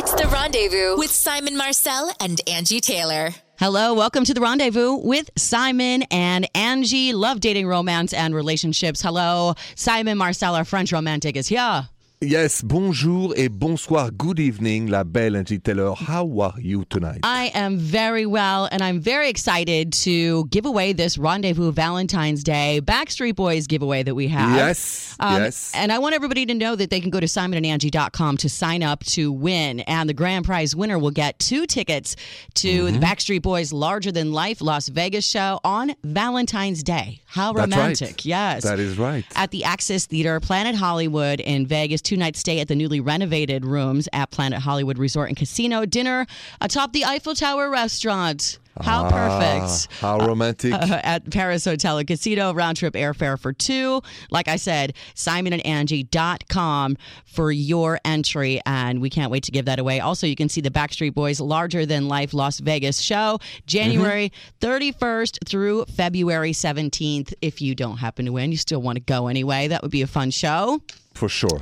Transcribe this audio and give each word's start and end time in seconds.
It's 0.00 0.14
the 0.14 0.28
rendezvous 0.28 0.96
with 0.96 1.10
Simon 1.10 1.56
Marcel 1.56 2.12
and 2.20 2.40
Angi 2.46 2.80
Taylor. 2.80 3.30
Hello, 3.58 3.94
welcome 3.94 4.22
to 4.22 4.32
the 4.32 4.40
rendezvous 4.40 4.94
with 4.94 5.28
Simon 5.36 6.04
and 6.12 6.46
Angi. 6.54 7.12
Love 7.12 7.40
dating, 7.40 7.66
romance, 7.66 8.12
and 8.12 8.32
relationships. 8.32 9.02
Hello, 9.02 9.54
Simon 9.74 10.16
Marcel, 10.16 10.54
our 10.54 10.64
French 10.64 10.92
romantic, 10.92 11.34
is 11.34 11.48
here. 11.48 11.88
Yes, 12.20 12.62
bonjour 12.62 13.32
et 13.36 13.48
bonsoir. 13.48 14.10
Good 14.10 14.40
evening, 14.40 14.88
la 14.88 15.04
belle 15.04 15.34
Angi 15.36 15.62
Taylor. 15.62 15.94
How 15.94 16.26
are 16.40 16.54
you 16.60 16.84
tonight? 16.86 17.20
I 17.22 17.52
am 17.54 17.78
very 17.78 18.26
well, 18.26 18.68
and 18.72 18.82
I'm 18.82 18.98
very 18.98 19.28
excited 19.28 19.92
to 20.02 20.44
give 20.46 20.66
away 20.66 20.92
this 20.92 21.16
Rendezvous 21.16 21.70
Valentine's 21.70 22.42
Day 22.42 22.80
Backstreet 22.82 23.36
Boys 23.36 23.68
giveaway 23.68 24.02
that 24.02 24.16
we 24.16 24.26
have. 24.26 24.56
Yes, 24.56 25.14
Um, 25.20 25.40
yes. 25.42 25.70
And 25.76 25.92
I 25.92 26.00
want 26.00 26.16
everybody 26.16 26.44
to 26.46 26.54
know 26.54 26.74
that 26.74 26.90
they 26.90 26.98
can 27.00 27.10
go 27.10 27.20
to 27.20 27.26
simonandangie.com 27.26 28.36
to 28.38 28.48
sign 28.48 28.82
up 28.82 29.04
to 29.04 29.30
win. 29.30 29.78
And 29.80 30.08
the 30.08 30.14
grand 30.14 30.44
prize 30.44 30.74
winner 30.74 30.98
will 30.98 31.12
get 31.12 31.38
two 31.38 31.66
tickets 31.66 32.16
to 32.54 32.68
Mm-hmm. 32.68 32.98
the 32.98 33.06
Backstreet 33.06 33.42
Boys 33.42 33.72
Larger 33.72 34.10
Than 34.10 34.32
Life 34.32 34.60
Las 34.60 34.88
Vegas 34.88 35.24
show 35.24 35.60
on 35.62 35.94
Valentine's 36.02 36.82
Day. 36.82 37.20
How 37.26 37.52
romantic. 37.52 38.08
right. 38.08 38.24
Yes. 38.26 38.64
That 38.64 38.80
is 38.80 38.98
right. 38.98 39.24
At 39.36 39.52
the 39.52 39.62
Axis 39.62 40.06
Theater, 40.06 40.40
Planet 40.40 40.74
Hollywood 40.74 41.38
in 41.38 41.64
Vegas. 41.64 42.02
Two 42.08 42.16
night 42.16 42.36
stay 42.36 42.60
at 42.60 42.68
the 42.68 42.74
newly 42.74 43.00
renovated 43.00 43.66
rooms 43.66 44.08
at 44.14 44.30
Planet 44.30 44.60
Hollywood 44.60 44.96
Resort 44.96 45.28
and 45.28 45.36
Casino. 45.36 45.84
Dinner 45.84 46.26
atop 46.62 46.94
the 46.94 47.04
Eiffel 47.04 47.34
Tower 47.34 47.68
restaurant. 47.68 48.58
How 48.80 49.10
perfect. 49.10 49.88
Ah, 50.02 50.18
how 50.18 50.26
romantic. 50.26 50.72
Uh, 50.78 51.00
at 51.02 51.28
Paris 51.30 51.66
Hotel 51.66 51.98
and 51.98 52.08
Casino, 52.08 52.54
round 52.54 52.78
trip 52.78 52.94
airfare 52.94 53.38
for 53.38 53.52
two. 53.52 54.00
Like 54.30 54.48
I 54.48 54.56
said, 54.56 54.94
simonandangie.com 55.16 56.96
for 57.26 57.52
your 57.52 58.00
entry. 58.06 58.62
And 58.64 59.02
we 59.02 59.10
can't 59.10 59.30
wait 59.30 59.42
to 59.42 59.50
give 59.50 59.66
that 59.66 59.78
away. 59.78 60.00
Also, 60.00 60.26
you 60.26 60.34
can 60.34 60.48
see 60.48 60.62
the 60.62 60.70
Backstreet 60.70 61.12
Boys 61.12 61.40
Larger 61.40 61.84
Than 61.84 62.08
Life 62.08 62.32
Las 62.32 62.58
Vegas 62.60 63.00
show 63.00 63.38
January 63.66 64.32
31st 64.62 65.46
through 65.46 65.84
February 65.86 66.52
17th. 66.52 67.34
If 67.42 67.60
you 67.60 67.74
don't 67.74 67.98
happen 67.98 68.24
to 68.24 68.32
win, 68.32 68.50
you 68.50 68.56
still 68.56 68.80
want 68.80 68.96
to 68.96 69.02
go 69.04 69.26
anyway. 69.26 69.68
That 69.68 69.82
would 69.82 69.90
be 69.90 70.00
a 70.00 70.06
fun 70.06 70.30
show. 70.30 70.80
For 71.12 71.28
sure. 71.28 71.60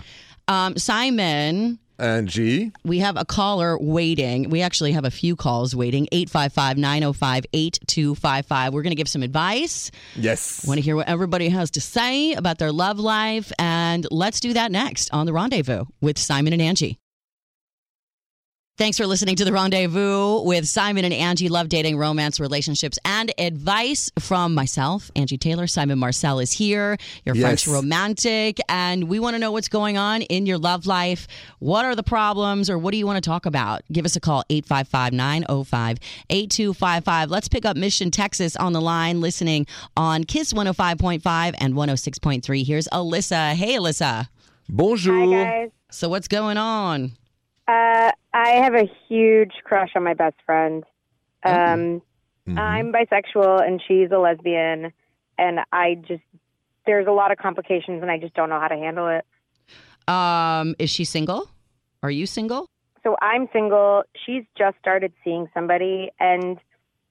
Um, 0.49 0.77
Simon, 0.77 1.79
Angi, 1.99 2.73
we 2.85 3.01
have 3.01 3.17
a 3.17 3.25
caller 3.25 3.77
waiting. 3.81 4.49
We 4.51 4.63
actually 4.63 4.93
have 4.93 5.05
a 5.05 5.11
few 5.11 5.35
calls 5.35 5.75
waiting 5.75 6.07
855 6.13 6.79
905 6.79 7.47
8255. 7.53 8.73
We're 8.73 8.83
going 8.83 8.91
to 8.93 8.97
give 8.97 9.09
some 9.09 9.23
advice. 9.23 9.91
yes. 10.15 10.65
Want 10.67 10.79
to 10.79 10.83
hear 10.83 10.95
what 10.95 11.09
everybody 11.09 11.49
has 11.49 11.71
to 11.73 11.81
say 11.81 12.35
about 12.35 12.59
their 12.59 12.71
love 12.71 12.99
life. 13.01 13.51
And 13.59 14.07
let's 14.11 14.39
do 14.41 14.53
that 14.53 14.71
next 14.71 15.13
on 15.13 15.27
The 15.27 15.33
Rendezvous 15.33 15.85
with 16.01 16.19
Simon 16.19 16.53
and 16.53 16.63
Angi. 16.63 16.97
Thanks 18.79 18.99
for 18.99 19.07
listening 19.07 19.37
to 19.37 19.45
The 19.47 19.55
Rendezvous 19.55 20.43
with 20.43 20.69
Simon 20.69 21.07
and 21.07 21.15
Angi. 21.15 21.49
Love 21.49 21.71
dating, 21.71 21.97
romance, 21.97 22.39
relationships, 22.39 22.99
and 23.07 23.33
advice 23.39 24.11
from 24.19 24.53
myself, 24.53 25.11
Angi 25.17 25.41
Taylor. 25.41 25.67
Simon 25.67 25.99
Marcel 25.99 26.41
is 26.41 26.53
here, 26.53 26.99
your 27.25 27.35
Yes. 27.37 27.43
French 27.43 27.67
romantic. 27.69 28.59
And 28.69 29.05
we 29.05 29.19
want 29.19 29.33
to 29.33 29.39
know 29.39 29.51
what's 29.51 29.69
going 29.69 29.97
on 29.97 30.21
in 30.21 30.45
your 30.45 30.59
love 30.59 30.85
life. 30.85 31.27
What 31.59 31.87
are 31.87 31.95
the 31.95 32.03
problems 32.03 32.69
or 32.69 32.77
what 32.77 32.91
do 32.93 32.99
you 32.99 33.07
want 33.07 33.17
to 33.17 33.27
talk 33.27 33.47
about? 33.47 33.81
Give 33.91 34.05
us 34.05 34.15
a 34.15 34.21
call, 34.21 34.45
855 34.51 35.15
905 35.15 35.97
8255. 36.29 37.31
Let's 37.31 37.49
pick 37.49 37.65
up 37.65 37.79
Mission, 37.79 38.11
Texas 38.11 38.57
on 38.57 38.75
the 38.75 38.83
line, 38.83 39.23
listening 39.23 39.67
on 39.97 40.25
Kiss 40.25 40.53
105.5 40.53 41.55
and 41.57 41.73
106.3. 41.73 42.63
Here's 42.67 42.89
Alyssa. 42.89 43.55
Hey, 43.55 43.77
Alyssa. 43.77 44.29
Bonjour. 44.69 45.35
Hi 45.35 45.61
guys. 45.61 45.71
So, 45.91 46.11
what's 46.11 46.29
going 46.29 46.59
on? 46.59 47.13
Uh, 47.69 48.13
I 48.33 48.51
have 48.63 48.75
a 48.75 48.89
huge 49.09 49.53
crush 49.65 49.91
on 49.97 50.05
my 50.05 50.15
best 50.15 50.37
friend. 50.45 50.85
Um, 51.43 52.03
Mhm. 52.47 52.59
I'm 52.59 52.93
bisexual 52.93 53.67
and 53.67 53.83
she's 53.87 54.11
a 54.11 54.19
lesbian, 54.19 54.93
and 55.39 55.61
I 55.73 55.95
just 55.95 56.23
there's 56.87 57.09
a 57.09 57.13
lot 57.13 57.33
of 57.33 57.39
complications, 57.39 58.01
and 58.01 58.11
I 58.11 58.19
just 58.19 58.35
don't 58.35 58.49
know 58.49 58.61
how 58.61 58.69
to 58.69 58.77
handle 58.77 59.09
it. 59.09 59.27
Um, 60.09 60.77
is 60.79 60.89
she 60.89 61.05
single? 61.05 61.51
Are 62.03 62.11
you 62.11 62.27
single? 62.27 62.69
So 63.03 63.17
I'm 63.21 63.49
single. 63.53 64.05
She's 64.25 64.45
just 64.57 64.79
started 64.79 65.13
seeing 65.25 65.49
somebody, 65.53 66.11
and 66.21 66.59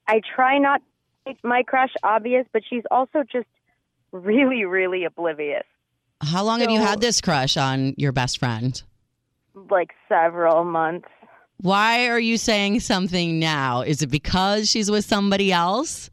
I 0.07 0.22
try 0.35 0.57
not 0.57 0.80
to 0.80 1.31
make 1.31 1.44
my 1.44 1.63
crush 1.63 1.94
obvious, 2.03 2.46
but 2.53 2.63
she's 2.69 2.84
also 2.90 3.24
just 3.24 3.47
really, 4.13 4.63
really 4.63 5.03
oblivious. 5.03 5.66
How 6.22 6.44
long 6.44 6.62
have 6.62 6.72
you 6.72 6.80
had 6.80 7.01
this 7.01 7.19
crush 7.19 7.57
on 7.57 7.94
your 7.97 8.13
best 8.13 8.40
friend? 8.40 8.81
Like 9.56 9.92
several 10.10 10.64
months. 10.64 11.08
Why 11.62 12.08
are 12.10 12.20
you 12.20 12.38
saying 12.38 12.82
something 12.82 13.40
now? 13.40 13.82
Is 13.82 14.02
it 14.02 14.08
because 14.08 14.70
she's 14.70 14.92
with 14.92 15.06
somebody 15.06 15.52
else? 15.54 16.10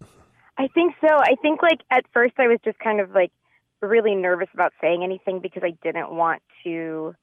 I 0.56 0.68
think 0.68 0.94
so. 1.00 1.08
I 1.08 1.34
think 1.42 1.60
like 1.62 1.80
at 1.90 2.04
first 2.12 2.34
I 2.38 2.46
was 2.46 2.58
just 2.64 2.78
kind 2.78 3.00
of 3.00 3.10
like 3.10 3.32
really 3.80 4.14
nervous 4.14 4.48
about 4.54 4.72
saying 4.80 5.02
anything 5.02 5.40
because 5.40 5.62
I 5.64 5.72
didn't 5.82 6.12
want 6.14 6.42
to 6.62 7.16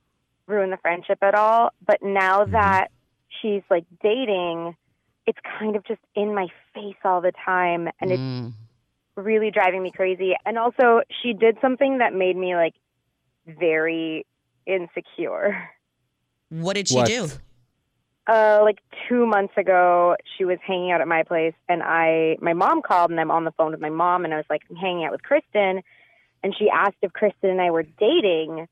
ruin 0.48 0.72
the 0.72 0.78
friendship 0.78 1.20
at 1.22 1.36
all. 1.36 1.70
But 1.86 2.00
now 2.02 2.44
that 2.44 2.90
she's 3.42 3.62
like 3.70 3.86
dating, 4.04 4.76
it's 5.26 5.40
kind 5.58 5.78
of 5.78 5.86
just 5.86 6.02
in 6.16 6.36
my 6.36 6.48
face 6.74 6.98
all 7.06 7.22
the 7.22 7.32
time 7.46 7.88
and 8.02 8.12
it's 8.12 8.20
Mm. 8.20 8.52
really 9.16 9.52
driving 9.52 9.82
me 9.84 9.92
crazy. 9.92 10.34
And 10.46 10.58
also 10.58 11.02
she 11.22 11.32
did 11.34 11.58
something 11.62 12.00
that 12.00 12.14
made 12.14 12.36
me 12.36 12.56
like 12.56 12.74
very 13.48 14.26
insecure. 14.66 15.70
What 16.50 16.74
did 16.76 16.88
she 16.88 16.96
What? 16.96 17.08
do? 17.08 17.28
Uh, 18.28 18.60
like 18.64 18.78
two 19.08 19.26
months 19.26 19.54
ago, 19.58 20.16
she 20.38 20.46
was 20.46 20.60
hanging 20.66 20.92
out 20.92 21.02
at 21.02 21.08
my 21.08 21.24
place, 21.24 21.56
and 21.68 21.82
I, 21.84 22.38
my 22.42 22.54
mom 22.54 22.82
called, 22.84 23.10
and 23.10 23.20
I'm 23.20 23.32
on 23.32 23.44
the 23.44 23.52
phone 23.54 23.72
with 23.72 23.80
my 23.82 23.90
mom, 23.90 24.24
and 24.24 24.34
I 24.34 24.38
was 24.38 24.46
like, 24.52 24.62
I'm 24.70 24.76
hanging 24.76 25.04
out 25.06 25.12
with 25.12 25.24
Kristen, 25.24 25.82
and 26.44 26.56
she 26.58 26.70
asked 26.70 26.98
if 27.02 27.12
Kristen 27.14 27.50
and 27.50 27.60
I 27.62 27.72
were 27.72 27.84
dating, 27.84 28.68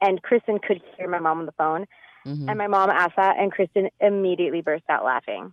and 0.00 0.20
Kristen 0.22 0.58
could 0.58 0.80
hear 0.96 1.08
my 1.08 1.20
mom 1.20 1.38
on 1.38 1.46
the 1.46 1.52
phone, 1.52 1.86
Mhm. 2.26 2.48
and 2.48 2.58
my 2.58 2.66
mom 2.66 2.90
asked 2.90 3.14
that, 3.16 3.36
and 3.38 3.52
Kristen 3.52 3.90
immediately 4.00 4.60
burst 4.60 4.84
out 4.88 5.04
laughing. 5.04 5.52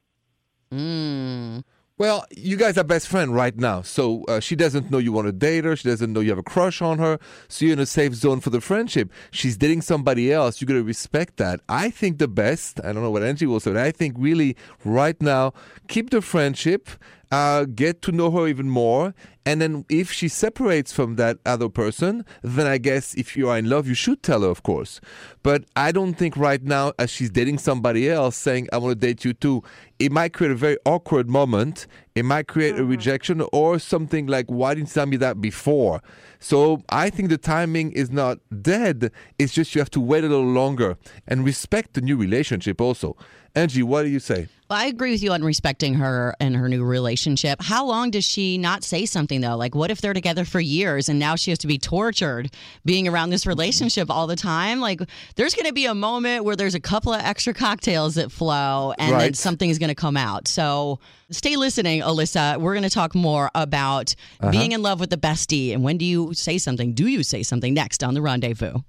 Mm. 0.72 1.64
Well, 2.00 2.26
you 2.36 2.58
guys 2.58 2.76
are 2.80 2.84
best 2.84 3.08
friends 3.08 3.30
right 3.30 3.56
now. 3.56 3.84
So 3.84 4.24
uh, 4.24 4.40
she 4.40 4.56
doesn't 4.56 4.90
know 4.90 4.98
you 4.98 5.12
want 5.12 5.28
to 5.28 5.32
date 5.32 5.64
her. 5.64 5.76
She 5.76 5.88
doesn't 5.88 6.12
know 6.12 6.22
you 6.22 6.32
have 6.32 6.40
a 6.40 6.44
crush 6.44 6.82
on 6.82 6.98
her. 6.98 7.20
So 7.48 7.66
you're 7.66 7.74
in 7.74 7.80
a 7.80 7.86
safe 7.86 8.16
zone 8.16 8.40
for 8.40 8.50
the 8.50 8.62
friendship. 8.62 9.12
She's 9.30 9.58
dating 9.58 9.84
somebody 9.84 10.34
else. 10.34 10.60
You 10.60 10.66
got 10.66 10.74
to 10.74 10.84
respect 10.84 11.38
that. 11.38 11.60
I 11.70 11.92
think 11.92 12.18
the 12.18 12.28
best, 12.28 12.80
I 12.84 12.94
don't 12.94 13.04
know 13.04 13.12
what 13.12 13.22
Angi 13.22 13.46
will 13.46 13.60
say, 13.60 13.74
but 13.74 13.84
I 13.84 13.92
think 13.92 14.16
really 14.18 14.58
right 14.84 15.22
now, 15.22 15.54
keep 15.88 16.10
the 16.10 16.22
friendship, 16.22 16.90
uh, 17.34 17.66
get 17.66 18.04
to 18.04 18.12
know 18.12 18.30
her 18.30 18.48
even 18.48 18.70
more. 18.70 19.16
And 19.44 19.60
then 19.60 19.86
if 19.90 20.12
she 20.12 20.28
separates 20.28 20.94
from 20.94 21.16
that 21.16 21.40
other 21.48 21.68
person, 21.68 22.26
then 22.44 22.68
I 22.68 22.78
guess 22.78 23.16
if 23.16 23.36
you 23.36 23.50
are 23.50 23.58
in 23.58 23.68
love, 23.68 23.88
you 23.88 23.96
should 23.96 24.22
tell 24.22 24.42
her, 24.42 24.50
of 24.50 24.62
course. 24.62 25.02
But 25.42 25.66
I 25.76 25.92
don't 25.92 26.14
think 26.14 26.38
right 26.38 26.62
now, 26.62 26.94
as 27.00 27.10
she's 27.10 27.32
dating 27.32 27.58
somebody 27.58 28.08
else, 28.08 28.38
saying, 28.38 28.70
I 28.72 28.78
want 28.78 29.02
to 29.02 29.08
date 29.08 29.26
you 29.26 29.34
too, 29.34 29.64
it 29.98 30.12
might 30.12 30.34
create 30.34 30.52
a 30.52 30.56
very 30.56 30.78
awkward 30.86 31.28
moment. 31.28 31.88
It 32.14 32.24
might 32.24 32.48
create 32.48 32.78
a 32.78 32.86
rejection 32.86 33.44
or 33.52 33.80
something 33.80 34.28
like, 34.28 34.46
why 34.46 34.76
didn't 34.76 34.90
you 34.90 34.94
tell 34.94 35.08
me 35.08 35.18
that 35.18 35.42
before? 35.42 36.04
So 36.40 36.84
I 36.90 37.10
think 37.10 37.30
the 37.30 37.40
timing 37.40 37.94
is 37.94 38.12
not 38.12 38.38
dead. 38.62 39.12
It's 39.40 39.54
just 39.54 39.74
you 39.74 39.82
have 39.82 39.90
to 39.92 40.00
wait 40.00 40.24
a 40.24 40.28
little 40.28 40.46
longer 40.46 40.98
and 41.28 41.44
respect 41.44 41.96
the 41.96 42.02
new 42.02 42.16
relationship 42.16 42.80
also. 42.80 43.18
Angi, 43.56 43.84
what 43.84 44.04
do 44.04 44.10
you 44.10 44.20
say? 44.20 44.48
Well, 44.68 44.80
I 44.80 44.86
agree 44.86 45.12
with 45.12 45.22
you 45.22 45.32
on 45.32 45.44
respecting 45.44 45.94
her 45.96 46.36
and 46.40 46.56
her 46.56 46.68
new 46.68 46.84
relationship. 46.84 47.62
How 47.62 47.86
long 47.86 48.10
does 48.10 48.26
she 48.26 48.58
not 48.58 48.84
say 48.84 49.06
something 49.06 49.42
though? 49.42 49.56
Like, 49.56 49.76
what 49.76 49.92
if 49.92 50.02
they're 50.02 50.14
together 50.14 50.46
for 50.46 50.60
years 50.60 51.08
and 51.10 51.20
now 51.20 51.36
she 51.36 51.52
has 51.52 51.60
to 51.60 51.68
be 51.68 51.78
tortured 51.78 52.50
being 52.84 53.08
around 53.08 53.30
this 53.30 53.46
relationship 53.46 54.10
all 54.10 54.26
the 54.26 54.36
time? 54.36 54.80
Like, 54.80 55.02
there's 55.36 55.54
going 55.54 55.68
to 55.68 55.74
be 55.74 55.86
a 55.86 55.94
moment 55.94 56.46
where 56.46 56.56
there's 56.56 56.74
a 56.74 56.80
couple 56.80 57.14
of 57.14 57.22
extra 57.22 57.54
cocktails 57.54 58.16
that 58.16 58.32
flow 58.32 58.96
and 58.98 59.12
then 59.12 59.20
Right. 59.20 59.36
something 59.36 59.70
is 59.70 59.78
going 59.78 59.90
to 59.90 59.96
come 59.96 60.18
out. 60.18 60.48
So 60.48 61.00
stay 61.30 61.56
listening, 61.56 62.02
Alyssa. 62.02 62.58
We're 62.60 62.74
going 62.74 62.84
to 62.84 62.90
talk 62.90 63.14
more 63.14 63.52
about 63.54 64.16
uh-huh. 64.40 64.50
being 64.50 64.72
in 64.72 64.82
love 64.82 65.00
with 65.00 65.12
the 65.12 65.18
bestie 65.18 65.74
and 65.74 65.84
when 65.84 66.00
do 66.00 66.06
you 66.06 66.34
say 66.34 66.58
something? 66.58 66.94
Do 66.94 67.06
you 67.06 67.22
say 67.22 67.44
something 67.44 67.76
next 67.76 68.04
on 68.04 68.16
the 68.16 68.22
rendezvous? 68.24 68.80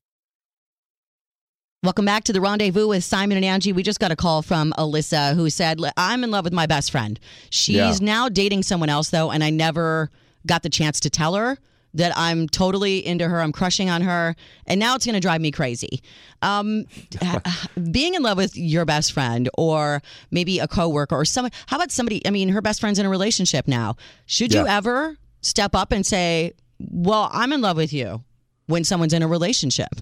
Welcome 1.84 2.06
back 2.06 2.24
to 2.24 2.32
the 2.32 2.40
rendezvous 2.40 2.88
with 2.88 3.04
Simon 3.04 3.36
and 3.36 3.44
Angi. 3.62 3.74
We 3.74 3.82
just 3.82 4.00
got 4.00 4.10
a 4.10 4.16
call 4.16 4.40
from 4.40 4.72
Alyssa 4.78 5.34
who 5.34 5.50
said, 5.50 5.78
I'm 5.98 6.24
in 6.24 6.30
love 6.30 6.44
with 6.44 6.54
my 6.54 6.64
best 6.64 6.90
friend. 6.90 7.20
She's 7.50 7.76
Yeah. 7.76 7.94
now 8.00 8.30
dating 8.30 8.62
someone 8.62 8.88
else, 8.88 9.10
though, 9.10 9.30
and 9.30 9.44
I 9.44 9.50
never 9.50 10.10
got 10.46 10.62
the 10.62 10.70
chance 10.70 10.98
to 11.00 11.10
tell 11.10 11.34
her 11.34 11.58
that 11.92 12.16
I'm 12.16 12.48
totally 12.48 13.04
into 13.06 13.28
her, 13.28 13.38
I'm 13.42 13.52
crushing 13.52 13.90
on 13.90 14.00
her, 14.00 14.34
and 14.66 14.80
now 14.80 14.94
it's 14.94 15.04
going 15.04 15.12
to 15.12 15.20
drive 15.20 15.42
me 15.42 15.50
crazy. 15.50 16.02
Um, 16.40 16.86
being 17.90 18.14
in 18.14 18.22
love 18.22 18.38
with 18.38 18.56
your 18.56 18.86
best 18.86 19.12
friend 19.12 19.50
or 19.58 20.00
maybe 20.30 20.60
a 20.60 20.66
coworker 20.66 21.14
or 21.14 21.26
someone, 21.26 21.52
how 21.66 21.76
about 21.76 21.90
somebody, 21.92 22.26
I 22.26 22.30
mean, 22.30 22.48
her 22.48 22.62
best 22.62 22.80
friend's 22.80 22.98
in 22.98 23.04
a 23.04 23.10
relationship 23.10 23.68
now. 23.68 23.96
Should 24.24 24.54
you 24.54 24.66
ever 24.66 25.18
step 25.42 25.74
up 25.74 25.92
and 25.92 26.06
say, 26.06 26.54
Well, 26.78 27.28
I'm 27.30 27.52
in 27.52 27.60
love 27.60 27.76
with 27.76 27.92
you 27.92 28.24
when 28.68 28.84
someone's 28.84 29.12
in 29.12 29.22
a 29.22 29.28
relationship? 29.28 30.00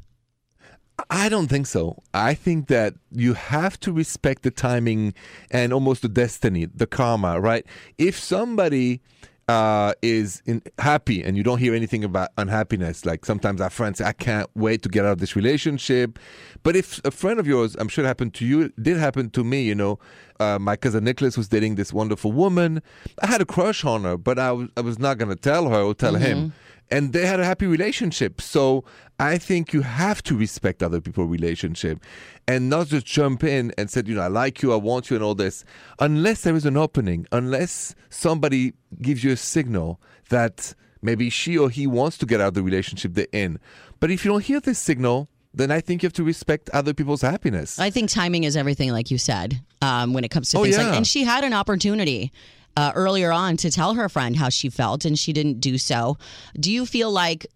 I 1.11 1.29
don't 1.29 1.49
think 1.49 1.67
so. 1.67 2.03
I 2.15 2.35
think 2.35 2.69
that 2.69 2.95
you 3.11 3.35
have 3.35 3.79
to 3.81 3.93
respect 3.93 4.43
the 4.43 4.51
timing 4.51 5.15
and 5.51 5.73
almost 5.73 6.03
the 6.03 6.09
destiny, 6.09 6.67
the 6.67 6.87
karma, 6.87 7.41
right? 7.41 7.67
If 7.99 8.19
somebody 8.19 9.01
uh, 9.49 9.95
is 10.03 10.43
in, 10.47 10.63
happy 10.79 11.23
and 11.23 11.37
you 11.37 11.43
don't 11.43 11.59
hear 11.59 11.75
anything 11.75 12.05
about 12.05 12.31
unhappiness, 12.39 13.05
like 13.05 13.25
sometimes 13.25 13.61
our 13.61 13.71
friends 13.71 13.99
say, 13.99 14.05
I 14.05 14.13
can't 14.13 14.49
wait 14.55 14.83
to 14.83 14.89
get 14.89 15.05
out 15.05 15.13
of 15.13 15.19
this 15.19 15.35
relationship. 15.35 16.19
But 16.63 16.77
if 16.77 17.01
a 17.05 17.11
friend 17.11 17.41
of 17.41 17.47
yours, 17.47 17.75
I'm 17.79 17.89
sure 17.89 18.05
it 18.05 18.09
happened 18.09 18.35
to 18.35 18.47
you, 18.47 18.63
it 18.63 18.83
did 18.83 18.97
happen 18.97 19.31
to 19.31 19.45
me, 19.45 19.63
you 19.63 19.75
know, 19.75 19.99
uh, 20.41 20.59
my 20.59 20.77
cousin 20.77 21.05
Nicholas 21.05 21.37
was 21.37 21.49
dating 21.49 21.75
this 21.77 21.93
wonderful 21.93 22.33
woman. 22.33 22.83
I 23.21 23.27
had 23.27 23.41
a 23.41 23.45
crush 23.47 23.85
on 23.85 24.05
her, 24.05 24.17
but 24.17 24.39
I 24.39 24.53
was, 24.53 24.69
I 24.77 24.81
was 24.81 24.99
not 24.99 25.19
going 25.19 25.29
to 25.31 25.37
tell 25.37 25.69
her 25.69 25.83
or 25.83 25.95
tell 25.95 26.15
him 26.15 26.53
and 26.93 27.13
they 27.13 27.27
had 27.27 27.41
a 27.41 27.45
happy 27.45 27.67
relationship. 27.67 28.41
So 28.41 28.85
I 29.19 29.39
think 29.39 29.73
you 29.73 29.81
have 29.81 30.23
to 30.25 30.37
respect 30.37 30.83
other 30.83 31.01
people's 31.01 31.31
relationship 31.31 31.99
and 32.47 32.69
not 32.69 32.89
just 32.89 33.07
jump 33.07 33.43
in 33.43 33.73
and 33.79 33.91
say, 33.91 34.03
you 34.05 34.15
know, 34.15 34.23
I 34.23 34.29
like 34.29 34.63
you, 34.63 34.73
I 34.73 34.77
want 34.77 35.11
you, 35.11 35.17
and 35.17 35.25
all 35.25 35.35
this, 35.35 35.65
unless 35.99 36.43
there 36.43 36.55
is 36.55 36.67
an 36.67 36.77
opening, 36.77 37.27
unless 37.33 37.95
somebody 38.11 38.75
gives 39.01 39.25
you 39.25 39.33
a 39.33 39.37
signal 39.37 40.01
that 40.29 40.75
maybe 41.01 41.31
she 41.31 41.57
or 41.59 41.71
he 41.71 41.87
wants 41.87 42.19
to 42.19 42.27
get 42.27 42.41
out 42.41 42.49
of 42.49 42.55
the 42.55 42.63
relationship 42.63 43.15
they're 43.15 43.27
in. 43.33 43.59
But 43.99 44.11
if 44.11 44.25
you 44.25 44.31
don't 44.31 44.45
hear 44.45 44.61
this 44.61 44.79
signal, 44.79 45.29
then 45.55 45.71
I 45.71 45.81
think 45.81 46.03
you 46.03 46.07
have 46.07 46.15
to 46.15 46.25
respect 46.25 46.71
other 46.71 46.95
people's 46.95 47.23
happiness. 47.23 47.79
I 47.79 47.91
think 47.91 48.11
timing 48.11 48.45
is 48.45 48.57
everything, 48.57 48.91
like 48.91 49.11
you 49.11 49.19
said, 49.19 49.61
um, 49.83 50.13
when 50.15 50.25
it 50.25 50.31
comes 50.31 50.49
to 50.51 50.59
Oh, 50.59 50.63
things 50.63 50.77
yeah. 50.77 50.89
like. 50.89 50.97
And 50.97 51.07
she 51.07 51.25
had 51.25 51.45
an 51.45 51.53
opportunity 51.53 52.33
uh, 52.77 52.93
earlier 52.95 53.33
on 53.33 53.57
to 53.59 53.71
tell 53.71 53.95
her 53.95 54.09
friend 54.09 54.37
how 54.37 54.49
she 54.49 54.71
felt, 54.71 55.05
and 55.05 55.19
she 55.19 55.33
didn't 55.33 55.61
do 55.61 55.79
so. 55.79 56.17
Do 56.59 56.71
you 56.73 56.87
feel 56.87 57.11
like 57.11 57.47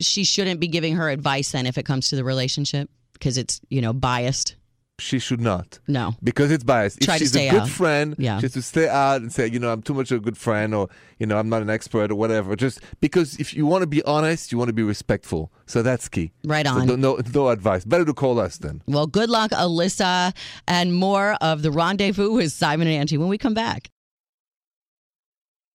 she 0.00 0.24
shouldn't 0.24 0.60
be 0.60 0.68
giving 0.68 0.94
her 0.96 1.08
advice 1.10 1.52
then 1.52 1.66
if 1.66 1.76
it 1.78 1.84
comes 1.84 2.08
to 2.10 2.16
the 2.16 2.24
relationship 2.24 2.88
because 3.14 3.36
it's 3.38 3.60
you 3.68 3.80
know 3.80 3.92
biased? 3.92 4.56
she 4.98 5.18
should 5.18 5.40
not. 5.40 5.80
No. 5.88 6.14
Because 6.22 6.52
it's 6.52 6.62
biased. 6.62 7.00
Try 7.00 7.14
if 7.14 7.20
she's 7.20 7.34
a 7.34 7.50
good 7.50 7.62
out. 7.62 7.68
friend, 7.68 8.14
Yeah. 8.18 8.38
she 8.38 8.42
has 8.42 8.52
to 8.52 8.62
stay 8.62 8.88
out 8.88 9.20
and 9.20 9.32
say, 9.32 9.48
you 9.48 9.58
know, 9.58 9.72
I'm 9.72 9.82
too 9.82 9.94
much 9.94 10.12
of 10.12 10.18
a 10.18 10.20
good 10.20 10.36
friend 10.36 10.72
or, 10.74 10.88
you 11.18 11.26
know, 11.26 11.38
I'm 11.38 11.48
not 11.48 11.60
an 11.60 11.70
expert 11.70 12.12
or 12.12 12.14
whatever. 12.14 12.54
Just 12.54 12.78
because 13.00 13.34
if 13.40 13.52
you 13.52 13.66
want 13.66 13.82
to 13.82 13.88
be 13.88 14.00
honest, 14.04 14.52
you 14.52 14.58
want 14.58 14.68
to 14.68 14.72
be 14.74 14.84
respectful. 14.84 15.50
So 15.66 15.82
that's 15.82 16.08
key. 16.08 16.30
Right 16.44 16.66
on. 16.66 16.86
no, 16.86 16.94
no, 16.94 17.18
no 17.34 17.48
advice. 17.48 17.84
Better 17.84 18.04
to 18.04 18.14
call 18.14 18.38
us 18.38 18.58
then. 18.58 18.80
Well, 18.86 19.08
good 19.08 19.28
luck, 19.30 19.50
Alyssa, 19.50 20.36
and 20.68 20.94
more 20.94 21.36
of 21.40 21.62
the 21.62 21.72
rendezvous 21.72 22.30
with 22.30 22.52
Simon 22.52 22.86
and 22.86 23.08
Angi 23.08 23.18
when 23.18 23.28
we 23.28 23.38
come 23.38 23.54
back. 23.54 23.90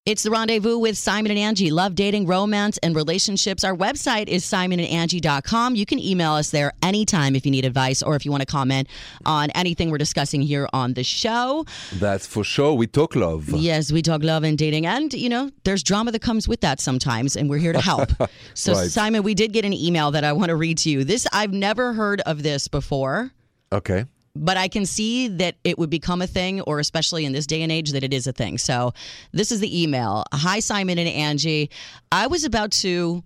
It's 0.07 0.23
the 0.23 0.31
rendezvous 0.31 0.77
with 0.77 0.97
Simon 0.97 1.35
and 1.35 1.57
Angi. 1.57 1.69
Love, 1.69 1.93
dating, 1.93 2.27
romance, 2.27 2.77
and 2.77 2.95
relationships. 2.95 3.65
Our 3.65 3.75
website 3.75 4.29
is 4.29 4.45
simonandangie.com. 4.45 5.75
You 5.75 5.85
can 5.85 5.99
email 5.99 6.31
us 6.31 6.49
there 6.49 6.71
anytime 6.81 7.35
if 7.35 7.45
you 7.45 7.51
need 7.51 7.65
advice 7.65 8.01
or 8.01 8.15
if 8.15 8.23
you 8.23 8.31
want 8.31 8.39
to 8.39 8.45
comment 8.45 8.87
on 9.25 9.49
anything 9.49 9.91
we're 9.91 9.97
discussing 9.97 10.41
here 10.41 10.69
on 10.71 10.93
the 10.93 11.03
show. 11.03 11.65
That's 11.91 12.25
for 12.25 12.45
sure. 12.45 12.73
We 12.73 12.87
talk 12.87 13.17
love. 13.17 13.49
Yes, 13.49 13.91
we 13.91 14.01
talk 14.01 14.23
love 14.23 14.45
and 14.45 14.57
dating, 14.57 14.85
and 14.85 15.11
you 15.11 15.27
know, 15.27 15.51
there's 15.65 15.83
drama 15.83 16.13
that 16.13 16.21
comes 16.21 16.47
with 16.47 16.61
that 16.61 16.79
sometimes, 16.79 17.35
and 17.35 17.49
we're 17.49 17.57
here 17.57 17.73
to 17.73 17.81
help. 17.81 18.09
So, 18.53 18.73
Right. 18.73 18.89
Simon, 18.89 19.23
we 19.23 19.33
did 19.33 19.51
get 19.51 19.65
an 19.65 19.73
email 19.73 20.11
that 20.11 20.23
I 20.23 20.31
want 20.31 20.49
to 20.49 20.55
read 20.55 20.77
to 20.79 20.89
you. 20.89 21.03
This 21.03 21.27
I've 21.33 21.51
never 21.51 21.91
heard 21.91 22.21
of 22.21 22.43
this 22.43 22.69
before 22.69 23.31
Okay. 23.73 24.05
But 24.43 24.57
I 24.57 24.67
can 24.67 24.85
see 24.85 25.27
that 25.27 25.55
it 25.63 25.77
would 25.77 25.89
become 25.89 26.21
a 26.21 26.27
thing, 26.27 26.61
or 26.61 26.79
especially 26.79 27.25
in 27.25 27.33
this 27.33 27.47
day 27.47 27.61
and 27.61 27.71
age, 27.71 27.91
that 27.91 28.03
it 28.03 28.13
is 28.13 28.27
a 28.27 28.33
thing. 28.33 28.57
So 28.57 28.93
this 29.31 29.51
is 29.51 29.59
the 29.59 29.83
email. 29.83 30.23
Hi, 30.33 30.59
Simon 30.59 30.97
and 30.97 31.09
Angi. 31.09 31.69
I 32.11 32.27
was 32.27 32.43
about 32.43 32.71
to 32.83 33.23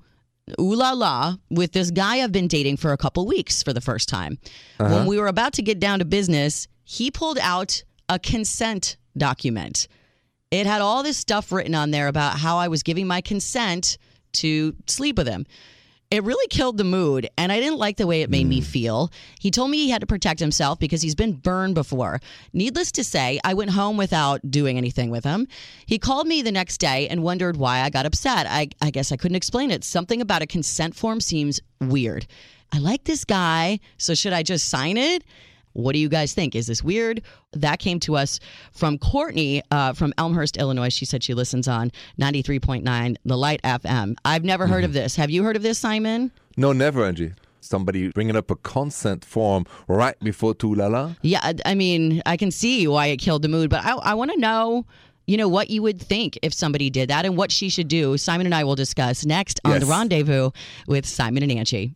ooh 0.60 0.76
la 0.76 0.92
la 0.92 1.36
with 1.50 1.72
this 1.72 1.92
guy 1.92 2.22
I've 2.22 2.32
been 2.32 2.48
dating 2.48 2.78
for 2.78 2.92
a 2.92 2.98
couple 2.98 3.26
weeks 3.26 3.64
for 3.64 3.74
the 3.74 3.82
first 3.82 4.10
time. 4.10 4.38
When 4.78 4.92
uh-huh. 4.92 5.06
we 5.08 5.20
were 5.20 5.28
about 5.28 5.54
to 5.54 5.62
get 5.62 5.80
down 5.80 6.00
to 6.00 6.06
business, 6.06 6.68
he 6.84 7.12
pulled 7.12 7.38
out 7.40 7.84
a 8.10 8.20
consent 8.20 8.98
document. 9.18 9.88
It 10.50 10.66
had 10.66 10.82
all 10.82 11.04
this 11.04 11.18
stuff 11.18 11.52
written 11.52 11.76
on 11.76 11.92
there 11.92 12.08
about 12.08 12.38
how 12.38 12.58
I 12.58 12.68
was 12.68 12.84
giving 12.84 13.08
my 13.08 13.22
consent 13.22 13.98
to 14.34 14.76
sleep 14.88 15.18
with 15.18 15.28
him. 15.28 15.46
It 16.12 16.26
really 16.26 16.46
killed 16.50 16.78
the 16.78 16.84
mood, 16.84 17.30
and 17.38 17.54
I 17.54 17.62
didn't 17.62 17.78
like 17.78 17.96
the 17.96 18.06
way 18.06 18.22
it 18.22 18.30
made 18.30 18.46
me 18.46 18.60
hmm. 18.60 18.66
feel. 18.66 19.12
He 19.40 19.50
told 19.50 19.72
me 19.72 19.78
he 19.78 19.90
had 19.90 20.02
to 20.02 20.08
protect 20.08 20.42
himself 20.42 20.78
because 20.78 21.02
he's 21.02 21.16
been 21.16 21.32
burned 21.32 21.74
before. 21.74 22.20
Needless 22.52 22.92
to 22.94 23.04
say, 23.06 23.40
I 23.46 23.54
went 23.54 23.72
home 23.72 23.96
without 23.96 24.52
doing 24.52 24.78
anything 24.78 25.10
with 25.10 25.24
him. 25.24 25.48
He 25.86 25.98
called 25.98 26.28
me 26.28 26.42
the 26.42 26.52
next 26.52 26.80
day 26.80 27.08
and 27.08 27.24
wondered 27.24 27.56
why 27.56 27.80
I 27.80 27.90
got 27.90 28.06
upset. 28.06 28.46
I, 28.46 28.68
I 28.82 28.92
guess 28.92 29.14
I 29.14 29.16
couldn't 29.16 29.38
explain 29.38 29.72
it. 29.72 29.86
Something 29.86 30.20
about 30.20 30.42
a 30.42 30.48
consent 30.48 30.96
form 30.96 31.22
seems 31.22 31.62
weird. 31.80 32.28
I 32.74 32.80
like 32.80 33.06
this 33.06 33.24
guy, 33.24 33.80
so 33.98 34.14
should 34.14 34.34
I 34.34 34.44
just 34.44 34.68
sign 34.68 34.98
it? 34.98 35.24
What 35.74 35.94
do 35.94 36.00
you 36.00 36.10
guys 36.10 36.34
think? 36.34 36.56
Is 36.56 36.68
this 36.68 36.84
weird? 36.84 37.22
That 37.54 37.80
came 37.80 38.00
to 38.02 38.16
us 38.18 38.40
from 38.74 38.98
Courtney 38.98 39.62
uh, 39.72 39.94
from 39.94 40.14
Elmhurst, 40.18 40.58
Illinois. 40.58 40.90
She 40.90 41.06
said 41.06 41.24
she 41.24 41.34
listens 41.34 41.68
on 41.68 41.92
93.9 42.20 43.16
The 43.26 43.38
Light 43.38 43.62
FM. 43.64 44.16
I've 44.26 44.44
never 44.44 44.68
heard 44.68 44.84
of 44.84 44.94
this. 44.94 45.16
Have 45.16 45.30
you 45.30 45.44
heard 45.44 45.56
of 45.56 45.64
this, 45.64 45.78
Simon? 45.80 46.32
No, 46.58 46.72
never, 46.74 47.02
Angi. 47.12 47.34
Somebody 47.60 48.10
bringing 48.10 48.36
up 48.36 48.50
a 48.50 48.56
consent 48.56 49.24
form 49.24 49.66
right 49.88 50.20
before 50.20 50.54
Tulala. 50.56 51.16
Yeah, 51.22 51.40
I- 51.44 51.56
I 51.72 51.76
mean, 51.76 52.22
I 52.26 52.36
can 52.36 52.52
see 52.52 52.88
why 52.88 53.08
it 53.08 53.18
killed 53.18 53.44
the 53.44 53.48
mood, 53.50 53.70
but 53.70 53.86
I, 53.86 53.92
I 53.98 54.14
want 54.16 54.32
to 54.32 54.38
know, 54.40 54.86
you 55.28 55.38
know, 55.38 55.48
what 55.48 55.70
you 55.70 55.82
would 55.84 56.02
think 56.02 56.40
if 56.42 56.54
somebody 56.54 56.90
did 56.90 57.10
that 57.12 57.24
and 57.26 57.38
what 57.38 57.52
she 57.52 57.70
should 57.70 57.88
do. 57.88 58.18
Simon 58.18 58.48
and 58.48 58.56
I 58.56 58.64
will 58.64 58.76
discuss 58.76 59.26
next 59.26 59.60
on 59.64 59.74
Yes. 59.74 59.82
The 59.82 59.88
Rendezvous 59.88 60.50
with 60.88 61.06
Simon 61.06 61.44
and 61.44 61.52
Angi. 61.52 61.94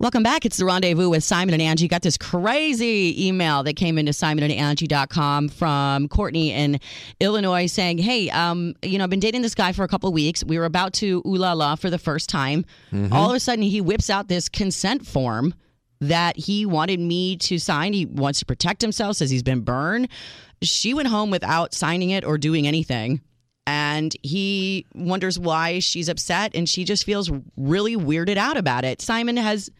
Welcome 0.00 0.22
back. 0.22 0.46
It's 0.46 0.56
the 0.56 0.64
rendezvous 0.64 1.10
with 1.10 1.22
Simon 1.22 1.60
and 1.60 1.78
Angi. 1.78 1.86
Got 1.86 2.00
this 2.00 2.16
crazy 2.16 3.28
email 3.28 3.62
that 3.64 3.76
came 3.76 3.98
into 3.98 4.12
simonandangie.com 4.12 5.50
from 5.50 6.08
Courtney 6.08 6.52
in 6.52 6.80
Illinois 7.20 7.66
saying, 7.66 7.98
Hey, 7.98 8.30
um, 8.30 8.74
you 8.82 8.96
know, 8.96 9.04
I've 9.04 9.10
been 9.10 9.20
dating 9.20 9.42
this 9.42 9.54
guy 9.54 9.72
for 9.72 9.84
a 9.84 9.88
couple 9.88 10.08
of 10.08 10.14
weeks. 10.14 10.42
We 10.42 10.58
were 10.58 10.64
about 10.64 10.94
to 10.94 11.22
ooh 11.26 11.36
la 11.36 11.52
la 11.52 11.76
for 11.76 11.90
the 11.90 11.98
first 11.98 12.30
time. 12.30 12.64
All 13.12 13.28
of 13.28 13.36
a 13.36 13.40
sudden, 13.40 13.62
he 13.62 13.82
whips 13.82 14.08
out 14.08 14.28
this 14.28 14.48
consent 14.48 15.06
form 15.06 15.52
that 16.00 16.38
he 16.38 16.64
wanted 16.64 16.98
me 16.98 17.36
to 17.36 17.58
sign. 17.58 17.92
He 17.92 18.06
wants 18.06 18.38
to 18.38 18.46
protect 18.46 18.80
himself, 18.80 19.16
says 19.16 19.28
he's 19.28 19.42
been 19.42 19.60
burned. 19.60 20.08
She 20.62 20.94
went 20.94 21.08
home 21.08 21.30
without 21.30 21.74
signing 21.74 22.08
it 22.08 22.24
or 22.24 22.38
doing 22.38 22.66
anything. 22.66 23.20
And 23.66 24.16
he 24.22 24.86
wonders 24.94 25.38
why 25.38 25.78
she's 25.78 26.08
upset 26.08 26.52
and 26.54 26.66
she 26.66 26.84
just 26.84 27.04
feels 27.04 27.30
really 27.56 27.96
weirded 27.96 28.38
out 28.38 28.56
about 28.56 28.84
it. 28.84 29.02
Simon 29.02 29.36
has 29.36 29.70